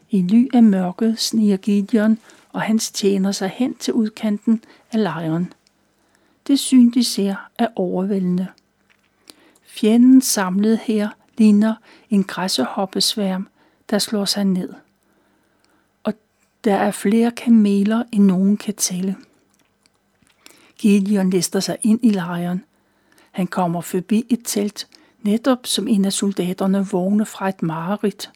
I 0.10 0.22
ly 0.22 0.48
af 0.54 0.64
mørket 0.64 1.20
sniger 1.20 1.58
Gideon 1.58 2.18
og 2.50 2.62
hans 2.62 2.92
tjener 2.92 3.32
sig 3.32 3.50
hen 3.50 3.76
til 3.76 3.94
udkanten 3.94 4.64
af 4.92 5.04
lejren. 5.04 5.54
Det 6.48 6.60
syn, 6.60 6.92
de 6.92 7.04
ser, 7.04 7.36
er 7.58 7.68
overvældende. 7.76 8.48
Fjenden 9.64 10.22
samlet 10.22 10.80
her 10.80 11.10
ligner 11.38 11.76
en 12.10 12.24
græshoppesværm, 12.24 13.48
der 13.92 14.00
slår 14.00 14.26
sig 14.26 14.46
ned. 14.46 14.74
Og 16.04 16.14
der 16.64 16.76
er 16.76 16.92
flere 16.92 17.32
kameler, 17.32 18.04
end 18.12 18.26
nogen 18.26 18.58
kan 18.58 18.74
tælle. 18.74 19.16
Gideon 20.78 21.30
lister 21.30 21.60
sig 21.60 21.78
ind 21.82 22.00
i 22.04 22.10
lejren. 22.10 22.64
Han 23.32 23.48
kommer 23.48 23.82
forbi 23.82 24.26
et 24.30 24.42
telt, 24.46 24.88
netop 25.22 25.60
som 25.64 25.88
en 25.88 26.06
af 26.06 26.14
soldaterne 26.14 26.88
vågner 26.88 27.26
fra 27.26 27.50
et 27.50 27.64
mareridt. 27.64 28.32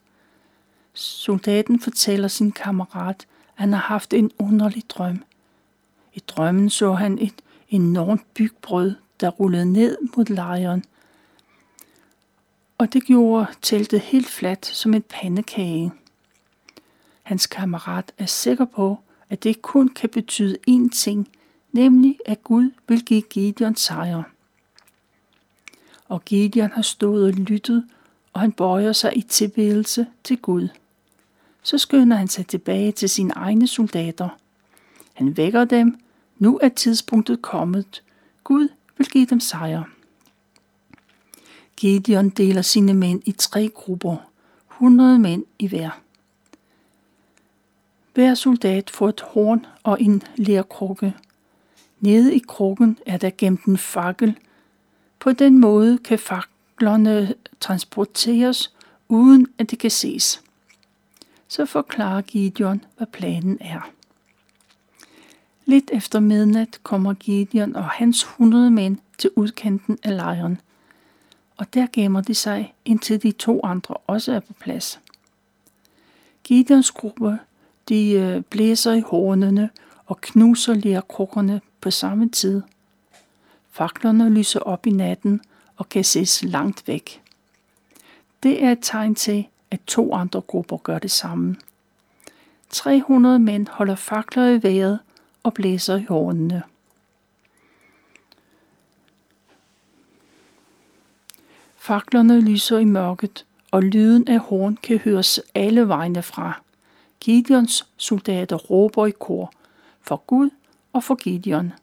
Soldaten 0.94 1.80
fortæller 1.80 2.28
sin 2.28 2.52
kammerat, 2.52 3.16
at 3.20 3.26
han 3.56 3.74
har 3.74 3.80
haft 3.80 4.14
en 4.14 4.32
underlig 4.40 4.84
drøm. 4.90 5.24
I 6.14 6.20
drømmen 6.20 6.70
så 6.70 6.94
han 6.94 7.20
et 7.20 7.34
enormt 7.70 8.34
bygbrød, 8.34 8.96
der 9.20 9.30
rullede 9.30 9.66
ned 9.66 9.98
mod 10.18 10.26
lejren. 10.26 10.84
Og 12.78 12.94
det 12.94 13.04
gjorde 13.04 13.48
teltet 13.62 14.00
helt 14.00 14.28
fladt 14.28 14.66
som 14.66 14.94
en 14.94 15.02
pandekage. 15.02 15.92
Hans 17.24 17.48
kammerat 17.48 18.12
er 18.18 18.26
sikker 18.26 18.66
på, 18.66 19.00
at 19.30 19.44
det 19.44 19.62
kun 19.62 19.90
kan 19.90 20.10
betyde 20.10 20.58
én 20.70 20.90
ting, 20.90 21.30
nemlig 21.72 22.18
at 22.26 22.44
Gud 22.44 22.72
vil 22.88 23.06
give 23.06 23.22
Gideon 23.22 23.76
sejr. 23.76 24.24
Og 26.10 26.26
Gideon 26.26 26.72
har 26.72 26.82
stået 26.82 27.26
og 27.26 27.34
lyttet, 27.34 27.86
og 28.34 28.42
han 28.42 28.52
bøjer 28.52 28.94
sig 28.94 29.18
i 29.18 29.22
tilbedelse 29.22 30.08
til 30.24 30.38
Gud. 30.38 30.68
Så 31.64 31.78
skynder 31.78 32.18
han 32.18 32.28
sig 32.28 32.48
tilbage 32.48 32.92
til 32.92 33.10
sine 33.10 33.34
egne 33.34 33.68
soldater. 33.68 34.30
Han 35.14 35.38
vækker 35.38 35.66
dem. 35.66 36.00
Nu 36.38 36.60
er 36.64 36.70
tidspunktet 36.70 37.42
kommet. 37.42 38.04
Gud 38.44 38.68
vil 38.98 39.08
give 39.08 39.26
dem 39.26 39.40
sejr. 39.40 39.95
Gideon 41.78 42.30
deler 42.30 42.62
sine 42.62 42.94
mænd 42.94 43.22
i 43.26 43.32
tre 43.32 43.68
grupper, 43.68 44.18
100 44.72 45.20
mænd 45.20 45.44
i 45.60 45.68
hver. 45.68 45.90
Hver 48.14 48.34
soldat 48.34 48.90
får 48.90 49.10
et 49.10 49.22
horn 49.22 49.66
og 49.84 50.02
en 50.02 50.24
lærkrukke. 50.36 51.14
Nede 52.00 52.36
i 52.36 52.40
krukken 52.48 52.98
er 53.06 53.18
der 53.18 53.30
gemt 53.38 53.66
en 53.66 53.78
fakkel. 53.78 54.38
På 55.20 55.32
den 55.32 55.60
måde 55.60 55.98
kan 55.98 56.20
faklerne 56.20 57.34
transporteres, 57.60 58.74
uden 59.08 59.48
at 59.58 59.72
det 59.72 59.80
kan 59.80 59.92
ses. 59.92 60.42
Så 61.48 61.66
forklarer 61.66 62.22
Gideon, 62.22 62.86
hvad 62.98 63.08
planen 63.08 63.58
er. 63.62 63.92
Lidt 65.66 65.92
efter 65.94 66.20
midnat 66.20 66.80
kommer 66.84 67.14
Gideon 67.14 67.76
og 67.76 67.86
hans 67.86 68.24
100 68.24 68.72
mænd 68.72 68.98
til 69.18 69.30
udkanten 69.36 69.98
af 70.04 70.16
lejren– 70.16 70.62
og 71.58 71.74
der 71.74 71.88
gemmer 71.94 72.22
de 72.22 72.36
sig, 72.36 72.74
indtil 72.86 73.24
de 73.24 73.32
to 73.32 73.62
andre 73.64 73.96
også 74.08 74.34
er 74.34 74.40
på 74.40 74.54
plads. 74.54 75.00
Gideons 76.44 76.92
gruppe, 76.92 77.40
de 77.90 78.12
øh, 78.12 78.42
blæser 78.42 78.94
i 78.94 79.02
hornene 79.02 79.70
og 80.06 80.22
knuser 80.22 80.74
lærkrukkerne 80.74 81.62
på 81.82 81.92
samme 81.92 82.30
tid. 82.30 82.62
Faklerne 83.72 84.30
lyser 84.30 84.60
op 84.60 84.88
i 84.88 84.92
natten 84.92 85.42
og 85.78 85.90
kan 85.90 86.04
ses 86.04 86.44
langt 86.44 86.88
væk. 86.88 87.22
Det 88.44 88.64
er 88.64 88.72
et 88.72 88.80
tegn 88.82 89.16
til, 89.16 89.48
at 89.72 89.80
to 89.88 90.14
andre 90.14 90.42
grupper 90.42 90.78
gør 90.78 91.00
det 91.00 91.12
samme. 91.12 91.56
300 92.70 93.40
mænd 93.40 93.68
holder 93.68 93.96
fakler 93.96 94.50
i 94.50 94.64
vejret 94.64 95.00
og 95.44 95.54
blæser 95.54 95.98
i 95.98 96.06
hornene. 96.10 96.64
Faklerne 101.86 102.42
lyser 102.42 102.78
i 102.78 102.84
mørket, 102.84 103.46
og 103.72 103.84
lyden 103.84 104.28
af 104.28 104.40
horn 104.40 104.78
kan 104.84 104.98
høres 104.98 105.40
alle 105.56 105.88
vegne 105.88 106.24
fra. 106.24 106.62
Gideons 107.20 107.88
soldater 107.98 108.56
råber 108.56 109.06
i 109.06 109.12
kor, 109.12 109.54
for 110.02 110.16
Gud 110.28 110.50
og 110.94 111.04
for 111.04 111.16
Gideon, 111.16 111.74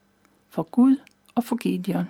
for 0.50 0.62
Gud 0.62 0.96
og 1.34 1.44
for 1.44 1.56
Gideon. 1.56 2.08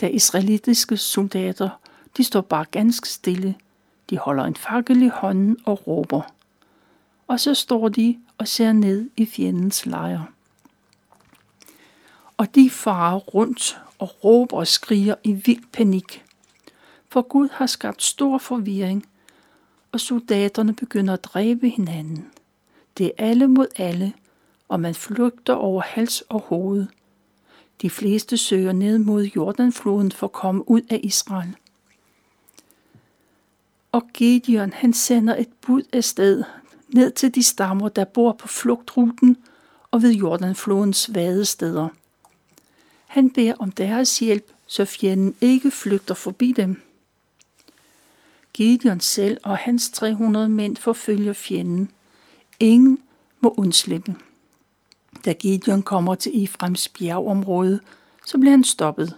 Da 0.00 0.06
israelitiske 0.06 0.96
soldater, 0.96 1.68
de 2.16 2.24
står 2.24 2.40
bare 2.40 2.64
ganske 2.64 3.08
stille. 3.08 3.54
De 4.10 4.18
holder 4.18 4.44
en 4.44 4.56
fakkel 4.56 5.02
i 5.02 5.08
hånden 5.08 5.56
og 5.64 5.86
råber. 5.86 6.22
Og 7.26 7.40
så 7.40 7.54
står 7.54 7.88
de 7.88 8.18
og 8.38 8.48
ser 8.48 8.72
ned 8.72 9.10
i 9.16 9.26
fjendens 9.26 9.86
lejr. 9.86 10.24
Og 12.36 12.54
de 12.54 12.70
farer 12.70 13.18
rundt 13.18 13.80
og 13.98 14.24
råber 14.24 14.56
og 14.56 14.66
skriger 14.66 15.14
i 15.24 15.32
vild 15.32 15.64
panik 15.72 16.24
for 17.08 17.22
Gud 17.22 17.48
har 17.52 17.66
skabt 17.66 18.02
stor 18.02 18.38
forvirring, 18.38 19.06
og 19.92 20.00
soldaterne 20.00 20.74
begynder 20.74 21.14
at 21.14 21.24
dræbe 21.24 21.68
hinanden. 21.68 22.26
Det 22.98 23.06
er 23.06 23.10
alle 23.18 23.48
mod 23.48 23.66
alle, 23.76 24.12
og 24.68 24.80
man 24.80 24.94
flygter 24.94 25.54
over 25.54 25.82
hals 25.82 26.20
og 26.20 26.40
hoved. 26.40 26.86
De 27.82 27.90
fleste 27.90 28.36
søger 28.36 28.72
ned 28.72 28.98
mod 28.98 29.24
Jordanfloden 29.24 30.12
for 30.12 30.26
at 30.26 30.32
komme 30.32 30.70
ud 30.70 30.82
af 30.90 31.00
Israel. 31.02 31.56
Og 33.92 34.08
Gideon 34.14 34.72
han 34.72 34.92
sender 34.92 35.36
et 35.36 35.48
bud 35.60 35.82
af 35.92 36.04
sted 36.04 36.44
ned 36.88 37.10
til 37.10 37.34
de 37.34 37.42
stammer, 37.42 37.88
der 37.88 38.04
bor 38.04 38.32
på 38.32 38.48
flugtruten 38.48 39.36
og 39.90 40.02
ved 40.02 40.12
Jordanflodens 40.12 41.14
vadesteder. 41.14 41.88
Han 43.06 43.30
beder 43.30 43.54
om 43.58 43.72
deres 43.72 44.18
hjælp, 44.18 44.52
så 44.66 44.84
fjenden 44.84 45.34
ikke 45.40 45.70
flygter 45.70 46.14
forbi 46.14 46.52
dem. 46.52 46.82
Gideon 48.58 49.00
selv 49.00 49.38
og 49.42 49.56
hans 49.56 49.90
300 49.90 50.48
mænd 50.48 50.76
forfølger 50.76 51.32
fjenden. 51.32 51.90
Ingen 52.60 52.98
må 53.40 53.54
undslippe. 53.56 54.16
Da 55.24 55.32
Gideon 55.32 55.82
kommer 55.82 56.14
til 56.14 56.42
Ifrems 56.42 56.88
bjergområde, 56.88 57.80
så 58.26 58.38
bliver 58.38 58.50
han 58.50 58.64
stoppet. 58.64 59.16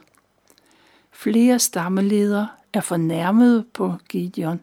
Flere 1.11 1.59
stammeledere 1.59 2.49
er 2.73 2.81
fornærmede 2.81 3.65
på 3.73 3.95
Gideon. 4.09 4.61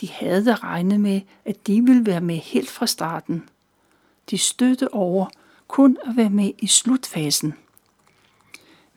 De 0.00 0.08
havde 0.08 0.44
da 0.44 0.54
regnet 0.54 1.00
med, 1.00 1.20
at 1.44 1.66
de 1.66 1.82
ville 1.84 2.06
være 2.06 2.20
med 2.20 2.36
helt 2.36 2.70
fra 2.70 2.86
starten. 2.86 3.48
De 4.30 4.38
støtte 4.38 4.94
over 4.94 5.26
kun 5.68 5.96
at 6.04 6.16
være 6.16 6.30
med 6.30 6.52
i 6.58 6.66
slutfasen. 6.66 7.54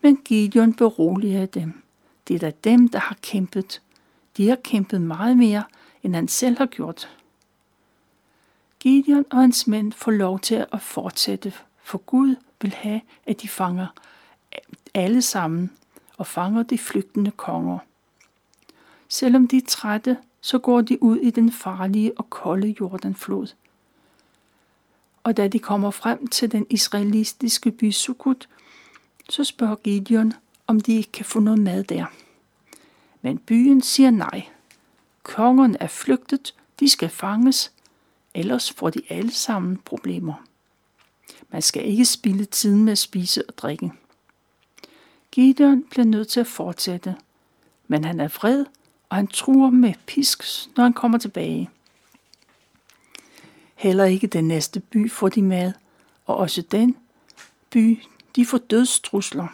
Men 0.01 0.17
Gideon 0.17 0.73
beroliger 0.73 1.45
dem. 1.45 1.81
Det 2.27 2.35
er 2.35 2.39
da 2.39 2.51
dem, 2.63 2.89
der 2.89 2.99
har 2.99 3.17
kæmpet, 3.21 3.81
de 4.37 4.49
har 4.49 4.55
kæmpet 4.55 5.01
meget 5.01 5.37
mere, 5.37 5.63
end 6.03 6.15
han 6.15 6.27
selv 6.27 6.57
har 6.57 6.65
gjort. 6.65 7.09
Gideon 8.79 9.25
og 9.31 9.37
hans 9.37 9.67
mænd 9.67 9.93
får 9.93 10.11
lov 10.11 10.39
til 10.39 10.65
at 10.71 10.81
fortsætte 10.81 11.53
For 11.83 11.97
Gud 11.97 12.35
vil 12.61 12.73
have, 12.73 13.01
at 13.25 13.41
de 13.41 13.47
fanger 13.47 13.87
alle 14.93 15.21
sammen 15.21 15.71
og 16.17 16.27
fanger 16.27 16.63
de 16.63 16.77
flygtende 16.77 17.31
konger. 17.31 17.79
Selvom 19.07 19.47
de 19.47 19.57
er 19.57 19.61
trætte, 19.67 20.17
så 20.41 20.59
går 20.59 20.81
de 20.81 21.03
ud 21.03 21.17
i 21.17 21.29
den 21.29 21.51
farlige 21.51 22.17
og 22.17 22.29
kolde 22.29 22.75
Jordanflod. 22.79 23.47
Og 25.23 25.37
da 25.37 25.47
de 25.47 25.59
kommer 25.59 25.91
frem 25.91 26.27
til 26.27 26.51
den 26.51 26.65
israelistiske 26.69 27.71
by 27.71 27.91
Sukkot, 27.91 28.47
så 29.29 29.43
spørger 29.43 29.75
Gideon, 29.75 30.33
om 30.67 30.81
de 30.81 30.93
ikke 30.93 31.11
kan 31.11 31.25
få 31.25 31.39
noget 31.39 31.59
mad 31.59 31.83
der. 31.83 32.05
Men 33.25 33.37
byen 33.37 33.81
siger 33.81 34.09
nej. 34.11 34.47
Kongen 35.23 35.77
er 35.79 35.87
flygtet, 35.87 36.55
de 36.79 36.89
skal 36.89 37.09
fanges, 37.09 37.71
ellers 38.33 38.71
får 38.71 38.89
de 38.89 39.01
alle 39.09 39.31
sammen 39.31 39.77
problemer. 39.77 40.33
Man 41.49 41.61
skal 41.61 41.85
ikke 41.85 42.05
spille 42.05 42.45
tiden 42.45 42.83
med 42.83 42.91
at 42.91 42.97
spise 42.97 43.49
og 43.49 43.57
drikke. 43.57 43.91
Gideon 45.31 45.83
bliver 45.89 46.05
nødt 46.05 46.27
til 46.27 46.39
at 46.39 46.47
fortsætte, 46.47 47.15
men 47.87 48.05
han 48.05 48.19
er 48.19 48.27
vred, 48.27 48.65
og 49.09 49.15
han 49.15 49.27
truer 49.27 49.69
med 49.69 49.93
pisk, 50.05 50.43
når 50.75 50.83
han 50.83 50.93
kommer 50.93 51.17
tilbage. 51.17 51.69
Heller 53.75 54.05
ikke 54.05 54.27
den 54.27 54.47
næste 54.47 54.79
by 54.79 55.11
får 55.11 55.29
de 55.29 55.41
mad, 55.41 55.73
og 56.25 56.37
også 56.37 56.61
den 56.61 56.97
by, 57.69 57.99
de 58.35 58.45
får 58.45 58.57
dødstrusler. 58.57 59.47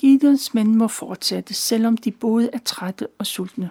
Gideons 0.00 0.54
mænd 0.54 0.74
må 0.74 0.88
fortsætte, 0.88 1.54
selvom 1.54 1.96
de 1.96 2.10
både 2.10 2.50
er 2.52 2.58
trætte 2.64 3.08
og 3.18 3.26
sultne. 3.26 3.70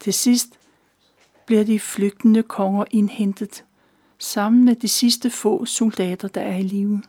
Til 0.00 0.14
sidst 0.14 0.58
bliver 1.46 1.64
de 1.64 1.80
flygtende 1.80 2.42
konger 2.42 2.84
indhentet, 2.90 3.64
sammen 4.18 4.64
med 4.64 4.76
de 4.76 4.88
sidste 4.88 5.30
få 5.30 5.64
soldater, 5.64 6.28
der 6.28 6.40
er 6.40 6.56
i 6.56 6.62
live. 6.62 7.02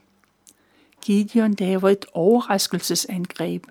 Gideon 1.01 1.55
laver 1.59 1.89
et 1.89 2.05
overraskelsesangreb, 2.13 3.65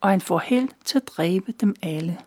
og 0.00 0.10
han 0.10 0.20
får 0.20 0.38
held 0.38 0.68
til 0.84 0.98
at 0.98 1.08
dræbe 1.08 1.52
dem 1.52 1.74
alle. 1.82 2.18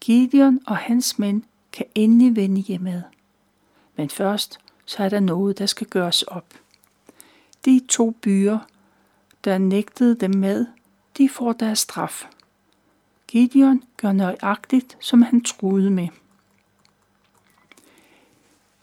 Gideon 0.00 0.60
og 0.66 0.76
hans 0.76 1.18
mænd 1.18 1.42
kan 1.72 1.86
endelig 1.94 2.36
vende 2.36 2.60
hjemad. 2.60 3.02
Men 3.96 4.10
først 4.10 4.58
så 4.84 5.04
er 5.04 5.08
der 5.08 5.20
noget, 5.20 5.58
der 5.58 5.66
skal 5.66 5.86
gøres 5.86 6.22
op. 6.22 6.54
De 7.64 7.80
to 7.88 8.10
byer, 8.10 8.58
der 9.44 9.58
nægtede 9.58 10.14
dem 10.14 10.30
mad, 10.30 10.66
de 11.18 11.28
får 11.28 11.52
deres 11.52 11.78
straf. 11.78 12.28
Gideon 13.28 13.82
gør 13.96 14.12
nøjagtigt, 14.12 14.96
som 15.00 15.22
han 15.22 15.40
troede 15.44 15.90
med. 15.90 16.08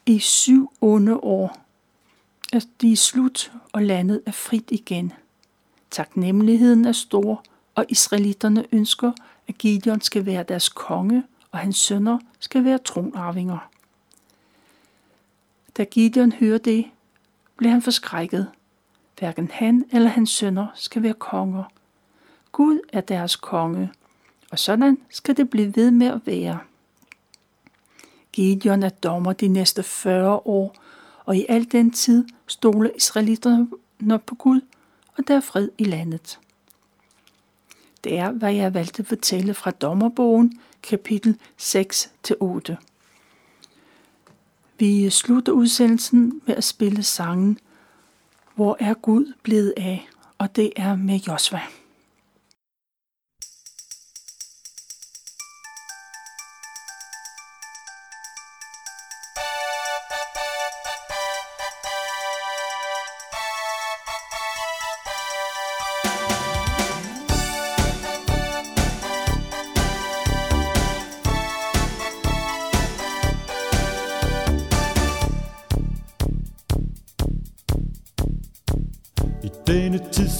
I 0.06 0.18
syv 0.18 0.72
onde 0.80 1.16
år 1.16 1.56
er 2.52 2.60
de 2.80 2.96
slut, 2.96 3.52
og 3.72 3.82
landet 3.82 4.22
er 4.26 4.32
frit 4.32 4.70
igen. 4.70 5.12
Taknemmeligheden 5.90 6.84
er 6.84 6.92
stor, 6.92 7.44
og 7.74 7.86
israelitterne 7.88 8.64
ønsker, 8.72 9.12
at 9.48 9.58
Gideon 9.58 10.00
skal 10.00 10.26
være 10.26 10.42
deres 10.42 10.68
konge, 10.68 11.24
og 11.50 11.58
hans 11.58 11.76
sønner 11.76 12.18
skal 12.38 12.64
være 12.64 12.78
tronarvinger. 12.78 13.68
Da 15.76 15.84
Gideon 15.84 16.32
hører 16.32 16.58
det, 16.58 16.84
bliver 17.56 17.72
han 17.72 17.82
forskrækket. 17.82 18.50
Hverken 19.22 19.50
han 19.52 19.84
eller 19.92 20.08
hans 20.08 20.30
sønner 20.30 20.66
skal 20.74 21.02
være 21.02 21.14
konger. 21.14 21.64
Gud 22.52 22.80
er 22.92 23.00
deres 23.00 23.36
konge, 23.36 23.92
og 24.50 24.58
sådan 24.58 24.98
skal 25.10 25.36
det 25.36 25.50
blive 25.50 25.76
ved 25.76 25.90
med 25.90 26.06
at 26.06 26.20
være. 26.26 26.58
Gideon 28.32 28.82
er 28.82 28.88
dommer 28.88 29.32
de 29.32 29.48
næste 29.48 29.82
40 29.82 30.36
år, 30.36 30.76
og 31.24 31.36
i 31.36 31.46
al 31.48 31.72
den 31.72 31.90
tid 31.90 32.24
stoler 32.46 32.90
israelitterne 32.96 34.18
på 34.26 34.34
Gud, 34.34 34.60
og 35.16 35.28
der 35.28 35.36
er 35.36 35.40
fred 35.40 35.68
i 35.78 35.84
landet. 35.84 36.38
Det 38.04 38.18
er, 38.18 38.30
hvad 38.30 38.52
jeg 38.52 38.74
valgte 38.74 39.02
at 39.02 39.06
fortælle 39.06 39.54
fra 39.54 39.70
Dommerbogen, 39.70 40.60
kapitel 40.82 41.38
6-8. 41.60 42.74
Vi 44.78 45.10
slutter 45.10 45.52
udsendelsen 45.52 46.42
med 46.46 46.54
at 46.54 46.64
spille 46.64 47.02
sangen 47.02 47.58
hvor 48.54 48.76
er 48.80 48.94
Gud 48.94 49.32
blevet 49.42 49.74
af? 49.76 50.08
Og 50.38 50.56
det 50.56 50.72
er 50.76 50.96
med 50.96 51.18
Josva. 51.18 51.60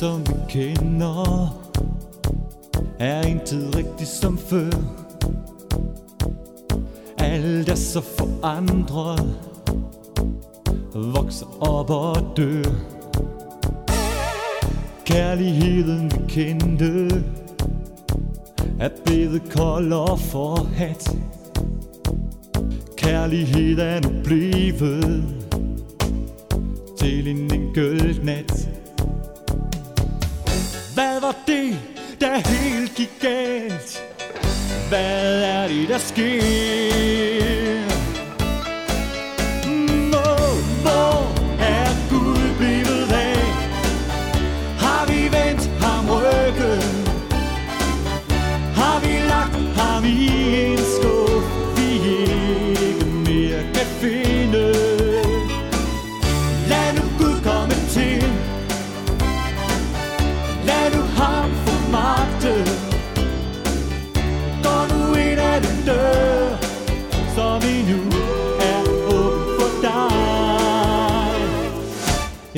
Som 0.03 0.21
vi 0.27 0.35
kender 0.49 1.63
Er 2.99 3.23
intet 3.23 3.77
rigtigt 3.77 4.09
som 4.09 4.39
før. 4.39 4.71
Alt 7.19 7.69
er 7.69 7.75
så 7.75 8.01
forandret 8.01 9.35
Vokser 10.95 11.47
op 11.61 11.91
og 11.91 12.17
dør. 12.37 12.63
Kærligheden 15.05 16.11
vi 16.11 16.25
kendte 16.29 17.25
Er 18.81 18.91
blevet 19.05 19.43
kold 19.51 19.93
og 19.93 20.21
forhat 20.21 21.17
Kærlighed 22.97 23.79
er 23.79 24.01
nu 24.01 24.23
blevet 24.25 25.25
Til 26.99 27.29
en 27.29 27.55
enkelt 27.55 28.25
nat 28.25 28.72
det, 31.47 31.79
der 32.21 32.49
helt 32.49 32.95
gik 32.95 33.11
galt? 33.21 34.03
Hvad 34.89 35.43
er 35.43 35.69
det, 35.69 35.89
der 35.89 35.99
sker? 35.99 37.62
Som 67.73 67.79
endnu 67.79 68.19
er 68.61 68.83
åben 69.07 69.61
for 69.61 69.71
dig. 69.83 70.13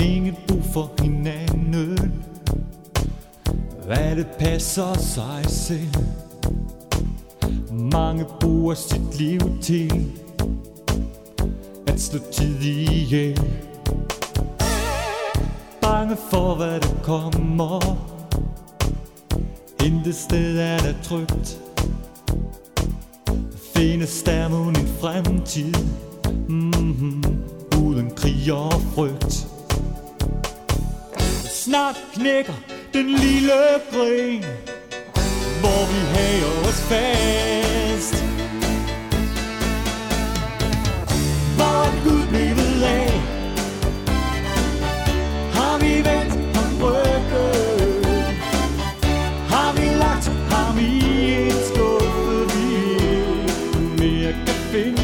Ingen 0.07 0.37
brug 0.49 0.63
for 0.73 0.91
hinanden. 1.03 2.25
Hvad 3.87 4.17
det 4.17 4.27
passer 4.39 4.95
sig 4.99 5.45
selv. 5.47 5.95
Mange 7.73 8.25
bruger 8.41 8.75
sit 8.75 9.19
liv 9.19 9.41
til 9.63 10.13
At 11.87 12.01
slå 12.01 12.19
tid 12.33 12.61
ihjel. 12.61 13.41
Bange 15.81 16.17
for, 16.31 16.55
hvad 16.55 16.81
der 16.81 16.95
kommer. 17.03 17.81
Intet 19.85 20.15
sted 20.15 20.59
er 20.59 20.79
der 20.79 20.95
trygt. 21.03 21.64
Findes 23.77 24.23
der 24.23 24.49
nu 24.49 24.69
en 24.69 24.89
fremtid. 25.01 25.75
Mm-hmm. 26.49 27.25
Uden 27.83 28.11
krig 28.17 28.53
og 28.53 28.83
frygt. 28.95 29.47
Snart 31.45 31.97
knækker 32.15 32.53
den 32.93 33.07
lille 33.07 33.53
gren 33.93 34.45
Hvor 35.61 35.93
vi 35.93 36.01
hager 36.15 36.69
os 36.69 36.81
fast. 36.81 37.84
nothing 54.75 55.04